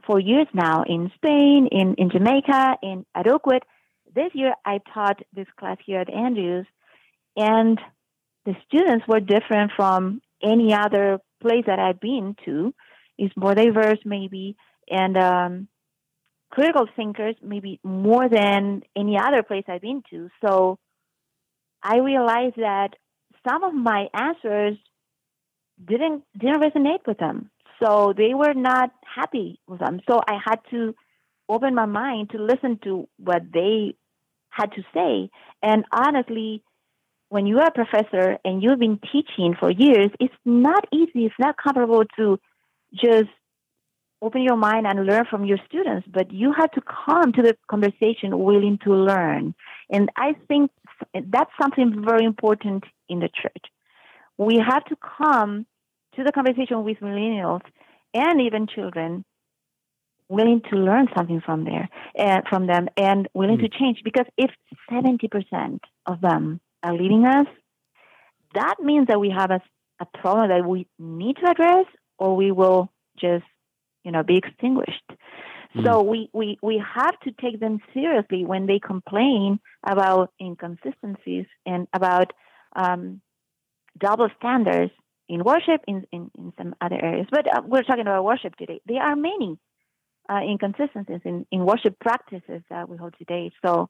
for 0.06 0.18
years 0.18 0.46
now 0.52 0.84
in 0.86 1.10
Spain, 1.16 1.68
in, 1.70 1.94
in 1.94 2.10
Jamaica, 2.10 2.78
in 2.82 3.04
at 3.14 3.26
Oakwood. 3.26 3.62
This 4.14 4.30
year 4.34 4.54
I 4.64 4.80
taught 4.92 5.20
this 5.34 5.46
class 5.58 5.76
here 5.84 6.00
at 6.00 6.10
Andrews, 6.12 6.66
and 7.36 7.78
the 8.44 8.56
students 8.66 9.06
were 9.06 9.20
different 9.20 9.72
from 9.76 10.20
any 10.42 10.72
other 10.74 11.20
place 11.40 11.64
that 11.66 11.78
I've 11.78 12.00
been 12.00 12.36
to 12.44 12.74
is 13.18 13.30
more 13.36 13.54
diverse, 13.54 13.98
maybe, 14.04 14.56
and 14.88 15.16
um, 15.16 15.68
critical 16.50 16.86
thinkers, 16.96 17.36
maybe 17.42 17.80
more 17.82 18.28
than 18.28 18.82
any 18.96 19.18
other 19.18 19.42
place 19.42 19.64
I've 19.68 19.82
been 19.82 20.02
to. 20.10 20.30
So 20.44 20.78
I 21.82 21.98
realized 21.98 22.56
that 22.56 22.90
some 23.48 23.62
of 23.64 23.74
my 23.74 24.06
answers 24.14 24.76
didn't 25.84 26.24
didn't 26.36 26.60
resonate 26.60 27.06
with 27.06 27.18
them. 27.18 27.50
So 27.82 28.12
they 28.16 28.34
were 28.34 28.54
not 28.54 28.90
happy 29.14 29.60
with 29.68 29.78
them. 29.78 30.00
So 30.10 30.20
I 30.26 30.38
had 30.44 30.58
to 30.70 30.94
open 31.48 31.74
my 31.74 31.86
mind 31.86 32.30
to 32.30 32.42
listen 32.42 32.78
to 32.84 33.08
what 33.18 33.42
they 33.52 33.94
had 34.50 34.72
to 34.72 34.82
say. 34.92 35.30
And 35.62 35.84
honestly, 35.92 36.62
when 37.28 37.46
you 37.46 37.58
are 37.58 37.68
a 37.68 37.70
professor 37.70 38.38
and 38.44 38.62
you've 38.62 38.78
been 38.78 38.98
teaching 39.12 39.54
for 39.58 39.70
years, 39.70 40.10
it's 40.18 40.34
not 40.44 40.84
easy, 40.92 41.26
it's 41.26 41.34
not 41.38 41.56
comfortable 41.56 42.04
to 42.16 42.38
just 42.94 43.28
open 44.20 44.42
your 44.42 44.56
mind 44.56 44.86
and 44.86 45.06
learn 45.06 45.24
from 45.30 45.44
your 45.44 45.58
students, 45.68 46.08
but 46.12 46.32
you 46.32 46.52
have 46.52 46.70
to 46.72 46.80
come 46.80 47.32
to 47.32 47.42
the 47.42 47.56
conversation 47.70 48.38
willing 48.38 48.78
to 48.82 48.92
learn. 48.92 49.54
And 49.90 50.08
I 50.16 50.34
think 50.48 50.70
that's 51.14 51.50
something 51.60 52.04
very 52.04 52.24
important 52.24 52.84
in 53.08 53.20
the 53.20 53.28
church. 53.28 53.64
We 54.36 54.56
have 54.58 54.84
to 54.86 54.96
come 54.96 55.66
to 56.16 56.24
the 56.24 56.32
conversation 56.32 56.82
with 56.82 56.98
millennials 56.98 57.62
and 58.14 58.40
even 58.40 58.66
children 58.66 59.24
willing 60.28 60.60
to 60.70 60.76
learn 60.76 61.08
something 61.16 61.40
from 61.40 61.64
there 61.64 61.88
and 62.16 62.42
from 62.48 62.66
them 62.66 62.88
and 62.96 63.28
willing 63.34 63.56
mm-hmm. 63.56 63.66
to 63.66 63.78
change 63.78 64.00
because 64.04 64.26
if 64.36 64.50
70% 64.90 65.78
of 66.06 66.20
them 66.20 66.60
are 66.82 66.94
leading 66.94 67.24
us, 67.24 67.46
that 68.54 68.76
means 68.80 69.08
that 69.08 69.20
we 69.20 69.30
have 69.30 69.50
a, 69.50 69.60
a 70.00 70.06
problem 70.06 70.48
that 70.48 70.66
we 70.66 70.86
need 70.98 71.36
to 71.36 71.50
address 71.50 71.86
or 72.18 72.36
we 72.36 72.50
will 72.50 72.90
just, 73.18 73.44
you 74.04 74.12
know, 74.12 74.22
be 74.22 74.36
extinguished. 74.36 75.02
Mm. 75.74 75.84
So 75.84 76.02
we, 76.02 76.30
we, 76.32 76.58
we 76.62 76.82
have 76.94 77.18
to 77.20 77.32
take 77.32 77.60
them 77.60 77.80
seriously 77.92 78.44
when 78.44 78.66
they 78.66 78.78
complain 78.78 79.60
about 79.86 80.32
inconsistencies 80.40 81.46
and 81.66 81.86
about 81.92 82.32
um, 82.74 83.20
double 83.98 84.28
standards 84.38 84.92
in 85.28 85.44
worship 85.44 85.82
in, 85.86 86.06
in, 86.10 86.30
in 86.38 86.52
some 86.56 86.74
other 86.80 86.98
areas. 87.00 87.26
But 87.30 87.46
uh, 87.52 87.62
we're 87.66 87.82
talking 87.82 88.02
about 88.02 88.24
worship 88.24 88.56
today. 88.56 88.80
There 88.86 89.02
are 89.02 89.16
many 89.16 89.58
uh, 90.28 90.40
inconsistencies 90.42 91.20
in, 91.24 91.46
in 91.50 91.64
worship 91.64 91.98
practices 91.98 92.62
that 92.70 92.88
we 92.88 92.96
hold 92.96 93.14
today. 93.18 93.52
So, 93.64 93.88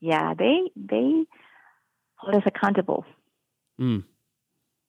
yeah, 0.00 0.34
they 0.34 0.70
they 0.76 1.24
hold 2.18 2.36
us 2.36 2.42
accountable. 2.46 3.04
Mm. 3.80 4.04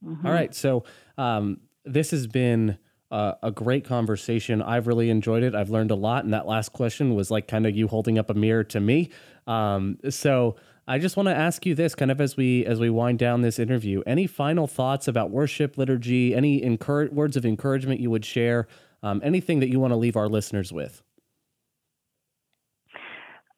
Mm-hmm. 0.06 0.26
All 0.26 0.34
right. 0.34 0.54
So 0.54 0.84
um, 1.18 1.62
this 1.86 2.12
has 2.12 2.28
been 2.28 2.78
uh, 3.12 3.34
a 3.42 3.52
great 3.52 3.86
conversation. 3.86 4.62
I've 4.62 4.88
really 4.88 5.10
enjoyed 5.10 5.44
it. 5.44 5.56
I've 5.56 5.70
learned 5.70 5.92
a 5.92 5.96
lot. 5.96 6.24
And 6.24 6.34
that 6.34 6.48
last 6.48 6.74
question 6.74 7.15
was 7.15 7.32
like 7.32 7.48
kind 7.48 7.65
of 7.65 7.76
you 7.76 7.88
holding 7.88 8.20
up 8.20 8.30
a 8.30 8.34
mirror 8.34 8.63
to 8.65 8.80
me. 8.80 9.10
Um, 9.48 9.98
so 10.10 10.56
I 10.88 10.98
just 10.98 11.18
want 11.18 11.28
to 11.28 11.36
ask 11.36 11.65
you 11.65 11.76
this, 11.76 11.96
kind 11.96 12.12
of 12.12 12.20
as 12.20 12.36
we 12.36 12.65
as 12.65 12.80
we 12.80 12.89
wind 12.89 13.20
down 13.20 13.42
this 13.42 13.60
interview. 13.60 14.02
Any 14.08 14.26
final 14.26 14.68
thoughts 14.68 15.08
about 15.08 15.32
worship 15.32 15.78
liturgy? 15.78 16.34
Any 16.36 16.63
encourage, 16.63 17.12
words 17.12 17.38
of 17.38 17.46
encouragement 17.46 18.00
you 18.00 18.10
would 18.10 18.26
share? 18.26 18.68
Um, 19.04 19.22
anything 19.24 19.60
that 19.60 19.70
you 19.70 19.80
want 19.80 19.92
to 19.92 19.98
leave 19.98 20.18
our 20.18 20.28
listeners 20.28 20.74
with? 20.74 21.04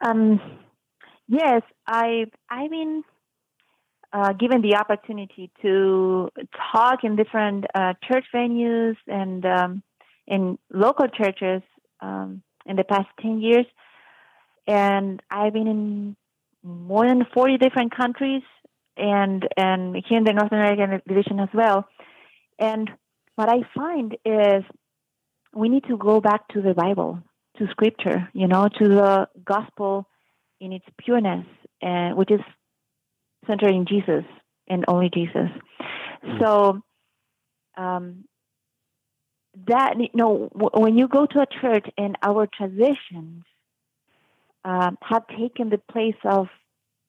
Um, 0.01 0.41
yes, 1.27 1.61
I 1.87 2.25
I've 2.49 2.69
been 2.69 3.03
uh, 4.13 4.33
given 4.33 4.61
the 4.61 4.75
opportunity 4.75 5.51
to 5.61 6.29
talk 6.73 7.03
in 7.03 7.15
different 7.15 7.65
uh, 7.73 7.93
church 8.03 8.25
venues 8.33 8.97
and 9.07 9.45
um, 9.45 9.83
in 10.27 10.57
local 10.71 11.07
churches 11.07 11.61
um, 12.01 12.41
in 12.65 12.75
the 12.75 12.83
past 12.83 13.07
10 13.21 13.41
years. 13.41 13.65
And 14.67 15.21
I've 15.29 15.53
been 15.53 15.67
in 15.67 16.15
more 16.63 17.07
than 17.07 17.25
40 17.33 17.57
different 17.57 17.95
countries 17.95 18.43
and, 18.97 19.47
and 19.57 19.95
here 20.07 20.17
in 20.17 20.23
the 20.23 20.33
North 20.33 20.51
American 20.51 21.01
division 21.07 21.39
as 21.39 21.49
well. 21.53 21.87
And 22.59 22.89
what 23.35 23.49
I 23.49 23.61
find 23.73 24.15
is 24.25 24.63
we 25.53 25.69
need 25.69 25.85
to 25.85 25.97
go 25.97 26.21
back 26.21 26.47
to 26.49 26.61
the 26.61 26.73
Bible, 26.73 27.19
to 27.57 27.67
scripture, 27.71 28.29
you 28.33 28.47
know, 28.47 28.67
to 28.79 28.87
the 28.87 29.27
gospel 29.43 30.07
in 30.59 30.71
its 30.71 30.85
pureness, 30.99 31.45
and 31.81 32.15
which 32.15 32.29
is 32.29 32.41
centered 33.47 33.73
in 33.73 33.85
Jesus 33.85 34.23
and 34.67 34.85
only 34.87 35.09
Jesus. 35.09 35.49
Mm. 36.23 36.39
So 36.39 36.81
um, 37.77 38.25
that 39.67 39.95
you 39.99 40.09
know, 40.13 40.49
when 40.53 40.97
you 40.97 41.07
go 41.07 41.25
to 41.25 41.39
a 41.41 41.47
church 41.61 41.87
and 41.97 42.17
our 42.21 42.47
traditions 42.47 43.43
um, 44.63 44.97
have 45.01 45.23
taken 45.27 45.69
the 45.69 45.77
place 45.77 46.15
of 46.23 46.47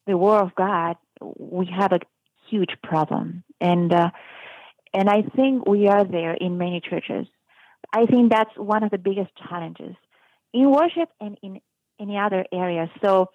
the 0.07 0.17
Word 0.17 0.41
of 0.41 0.55
God, 0.55 0.97
we 1.21 1.67
have 1.67 1.93
a 1.93 1.99
huge 2.49 2.75
problem, 2.83 3.43
and 3.61 3.93
uh, 3.93 4.09
and 4.93 5.09
I 5.09 5.21
think 5.35 5.67
we 5.67 5.87
are 5.87 6.03
there 6.03 6.33
in 6.33 6.57
many 6.57 6.81
churches. 6.81 7.27
I 7.93 8.05
think 8.05 8.31
that's 8.31 8.55
one 8.57 8.83
of 8.83 8.91
the 8.91 8.97
biggest 8.97 9.29
challenges 9.47 9.95
in 10.53 10.71
worship 10.71 11.09
and 11.21 11.37
in 11.41 11.61
any 11.99 12.17
other 12.17 12.45
area. 12.51 12.89
So 13.03 13.29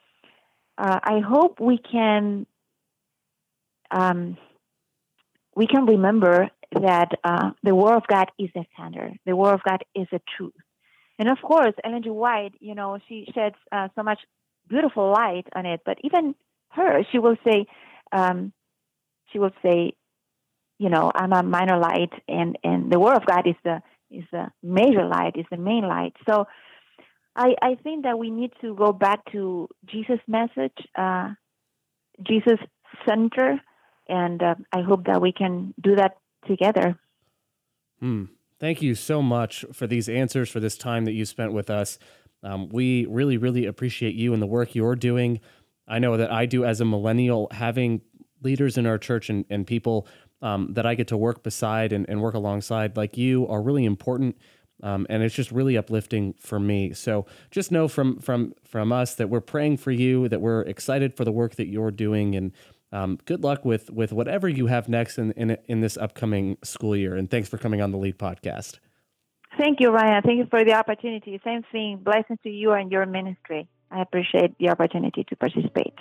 uh, 0.76 0.98
I 1.02 1.20
hope 1.20 1.60
we 1.60 1.78
can 1.78 2.46
um, 3.90 4.36
we 5.54 5.66
can 5.66 5.86
remember 5.86 6.50
that 6.72 7.10
uh, 7.24 7.50
the 7.62 7.74
Word 7.74 7.96
of 7.96 8.06
God 8.06 8.30
is 8.38 8.50
the 8.54 8.64
standard. 8.74 9.18
The 9.26 9.34
Word 9.34 9.54
of 9.54 9.62
God 9.62 9.82
is 9.94 10.06
the 10.12 10.20
truth. 10.36 10.52
And 11.18 11.28
of 11.28 11.38
course, 11.42 11.74
Ellen 11.82 12.02
G. 12.02 12.10
White, 12.10 12.54
you 12.60 12.74
know, 12.74 12.98
she 13.08 13.26
sheds 13.34 13.56
uh, 13.72 13.88
so 13.96 14.02
much 14.02 14.20
beautiful 14.68 15.10
light 15.10 15.46
on 15.54 15.66
it. 15.66 15.80
But 15.84 15.98
even 16.04 16.34
her, 16.70 17.02
she 17.10 17.18
will 17.18 17.36
say, 17.44 17.66
um, 18.12 18.52
she 19.32 19.38
will 19.38 19.50
say, 19.62 19.94
you 20.78 20.90
know, 20.90 21.10
I'm 21.12 21.32
a 21.32 21.42
minor 21.42 21.78
light, 21.78 22.12
and 22.28 22.56
and 22.62 22.92
the 22.92 23.00
Word 23.00 23.16
of 23.16 23.26
God 23.26 23.46
is 23.46 23.56
the 23.64 23.82
is 24.10 24.24
the 24.30 24.46
major 24.62 25.04
light, 25.04 25.36
is 25.36 25.46
the 25.50 25.56
main 25.56 25.82
light. 25.82 26.14
So, 26.28 26.46
I 27.34 27.54
I 27.60 27.74
think 27.82 28.04
that 28.04 28.18
we 28.18 28.30
need 28.30 28.52
to 28.60 28.76
go 28.76 28.92
back 28.92 29.20
to 29.32 29.68
Jesus' 29.86 30.20
message, 30.28 30.78
uh, 30.96 31.30
Jesus 32.22 32.58
center, 33.08 33.60
and 34.08 34.42
uh, 34.42 34.54
I 34.72 34.82
hope 34.82 35.06
that 35.06 35.20
we 35.20 35.32
can 35.32 35.74
do 35.80 35.96
that 35.96 36.18
together. 36.46 36.98
Hmm. 38.00 38.24
Thank 38.60 38.82
you 38.82 38.94
so 38.94 39.22
much 39.22 39.64
for 39.72 39.86
these 39.86 40.08
answers, 40.08 40.50
for 40.50 40.60
this 40.60 40.76
time 40.76 41.04
that 41.04 41.12
you 41.12 41.24
spent 41.24 41.52
with 41.52 41.70
us. 41.70 41.98
Um, 42.42 42.68
we 42.68 43.06
really, 43.06 43.36
really 43.36 43.66
appreciate 43.66 44.14
you 44.14 44.32
and 44.32 44.42
the 44.42 44.46
work 44.46 44.74
you're 44.74 44.96
doing. 44.96 45.40
I 45.86 45.98
know 45.98 46.16
that 46.16 46.32
I 46.32 46.46
do 46.46 46.64
as 46.64 46.80
a 46.80 46.84
millennial, 46.84 47.48
having 47.52 48.00
leaders 48.42 48.76
in 48.76 48.86
our 48.86 48.98
church 48.98 49.30
and, 49.30 49.44
and 49.50 49.66
people 49.66 50.06
um, 50.42 50.72
that 50.74 50.86
I 50.86 50.94
get 50.94 51.08
to 51.08 51.16
work 51.16 51.42
beside 51.42 51.92
and, 51.92 52.08
and 52.08 52.20
work 52.20 52.34
alongside 52.34 52.96
like 52.96 53.16
you 53.16 53.46
are 53.48 53.62
really 53.62 53.84
important. 53.84 54.36
Um, 54.80 55.06
and 55.10 55.24
it's 55.24 55.34
just 55.34 55.50
really 55.50 55.76
uplifting 55.76 56.34
for 56.38 56.60
me. 56.60 56.92
So 56.92 57.26
just 57.50 57.72
know 57.72 57.88
from 57.88 58.20
from 58.20 58.54
from 58.64 58.92
us 58.92 59.16
that 59.16 59.28
we're 59.28 59.40
praying 59.40 59.78
for 59.78 59.90
you, 59.90 60.28
that 60.28 60.40
we're 60.40 60.60
excited 60.62 61.16
for 61.16 61.24
the 61.24 61.32
work 61.32 61.56
that 61.56 61.66
you're 61.66 61.90
doing, 61.90 62.36
and 62.36 62.52
um, 62.92 63.18
good 63.24 63.42
luck 63.42 63.64
with 63.64 63.90
with 63.90 64.12
whatever 64.12 64.48
you 64.48 64.66
have 64.66 64.88
next 64.88 65.18
in, 65.18 65.32
in 65.32 65.56
in 65.66 65.80
this 65.80 65.96
upcoming 65.96 66.56
school 66.62 66.96
year. 66.96 67.16
And 67.16 67.30
thanks 67.30 67.48
for 67.48 67.58
coming 67.58 67.80
on 67.82 67.92
the 67.92 67.98
Lead 67.98 68.18
Podcast. 68.18 68.78
Thank 69.58 69.80
you, 69.80 69.90
Ryan. 69.90 70.22
Thank 70.22 70.38
you 70.38 70.46
for 70.50 70.64
the 70.64 70.74
opportunity. 70.74 71.40
Same 71.44 71.62
thing. 71.72 71.98
Blessings 72.02 72.38
to 72.42 72.50
you 72.50 72.72
and 72.72 72.92
your 72.92 73.06
ministry. 73.06 73.68
I 73.90 74.02
appreciate 74.02 74.56
the 74.58 74.68
opportunity 74.68 75.24
to 75.24 75.36
participate. 75.36 75.94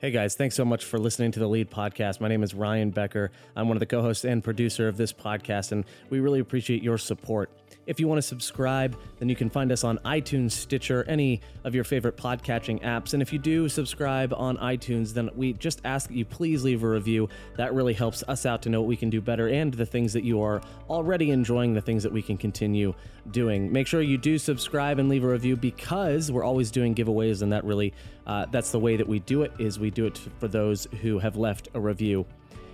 Hey 0.00 0.12
guys, 0.12 0.34
thanks 0.34 0.54
so 0.54 0.64
much 0.64 0.86
for 0.86 0.98
listening 0.98 1.30
to 1.32 1.40
the 1.40 1.46
Lead 1.46 1.70
Podcast. 1.70 2.22
My 2.22 2.28
name 2.28 2.42
is 2.42 2.54
Ryan 2.54 2.88
Becker. 2.88 3.30
I'm 3.54 3.68
one 3.68 3.76
of 3.76 3.80
the 3.80 3.86
co 3.86 4.00
hosts 4.00 4.24
and 4.24 4.42
producer 4.42 4.88
of 4.88 4.96
this 4.96 5.12
podcast, 5.12 5.72
and 5.72 5.84
we 6.08 6.20
really 6.20 6.40
appreciate 6.40 6.82
your 6.82 6.96
support. 6.96 7.50
If 7.86 8.00
you 8.00 8.08
want 8.08 8.16
to 8.16 8.22
subscribe, 8.22 8.96
then 9.18 9.28
you 9.28 9.36
can 9.36 9.50
find 9.50 9.70
us 9.70 9.84
on 9.84 9.98
iTunes, 9.98 10.52
Stitcher, 10.52 11.04
any 11.06 11.42
of 11.64 11.74
your 11.74 11.84
favorite 11.84 12.16
podcatching 12.16 12.82
apps. 12.82 13.12
And 13.12 13.20
if 13.20 13.30
you 13.30 13.38
do 13.38 13.68
subscribe 13.68 14.32
on 14.32 14.56
iTunes, 14.56 15.12
then 15.12 15.28
we 15.34 15.52
just 15.54 15.82
ask 15.84 16.08
that 16.08 16.14
you 16.14 16.24
please 16.24 16.64
leave 16.64 16.82
a 16.82 16.88
review. 16.88 17.28
That 17.56 17.74
really 17.74 17.92
helps 17.92 18.22
us 18.26 18.46
out 18.46 18.62
to 18.62 18.70
know 18.70 18.80
what 18.80 18.88
we 18.88 18.96
can 18.96 19.10
do 19.10 19.20
better 19.20 19.48
and 19.48 19.74
the 19.74 19.86
things 19.86 20.14
that 20.14 20.24
you 20.24 20.40
are 20.40 20.62
already 20.88 21.30
enjoying, 21.30 21.74
the 21.74 21.80
things 21.82 22.02
that 22.04 22.12
we 22.12 22.22
can 22.22 22.38
continue 22.38 22.94
doing. 23.32 23.70
Make 23.72 23.86
sure 23.86 24.00
you 24.00 24.18
do 24.18 24.38
subscribe 24.38 24.98
and 24.98 25.08
leave 25.08 25.24
a 25.24 25.28
review 25.28 25.56
because 25.56 26.32
we're 26.32 26.44
always 26.44 26.70
doing 26.70 26.94
giveaways, 26.94 27.42
and 27.42 27.52
that 27.52 27.64
really 27.64 27.92
uh, 28.26 28.46
that's 28.50 28.70
the 28.70 28.78
way 28.78 28.96
that 28.96 29.06
we 29.06 29.18
do 29.20 29.42
it. 29.42 29.52
Is 29.58 29.78
we 29.78 29.90
do 29.90 30.06
it 30.06 30.18
for 30.38 30.48
those 30.48 30.86
who 31.00 31.18
have 31.18 31.36
left 31.36 31.68
a 31.74 31.80
review. 31.80 32.26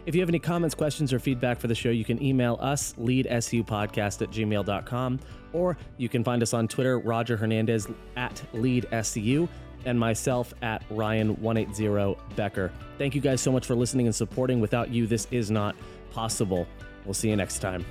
If 0.06 0.14
you 0.14 0.20
have 0.20 0.28
any 0.28 0.38
comments, 0.38 0.74
questions, 0.74 1.12
or 1.12 1.18
feedback 1.18 1.58
for 1.58 1.66
the 1.66 1.74
show, 1.74 1.90
you 1.90 2.04
can 2.04 2.22
email 2.22 2.56
us, 2.60 2.94
leadsupodcast 2.94 4.22
at 4.22 4.30
gmail.com, 4.30 5.18
or 5.52 5.76
you 5.96 6.08
can 6.08 6.22
find 6.22 6.42
us 6.44 6.54
on 6.54 6.68
Twitter, 6.68 7.00
Roger 7.00 7.36
Hernandez 7.36 7.88
at 8.16 8.40
leadsu, 8.54 9.48
and 9.84 9.98
myself 9.98 10.54
at 10.62 10.88
Ryan180 10.90 12.18
Becker. 12.36 12.70
Thank 12.98 13.16
you 13.16 13.20
guys 13.20 13.40
so 13.40 13.50
much 13.50 13.66
for 13.66 13.74
listening 13.74 14.06
and 14.06 14.14
supporting. 14.14 14.60
Without 14.60 14.90
you, 14.90 15.08
this 15.08 15.26
is 15.32 15.50
not 15.50 15.74
possible. 16.12 16.68
We'll 17.04 17.14
see 17.14 17.30
you 17.30 17.36
next 17.36 17.58
time. 17.58 17.84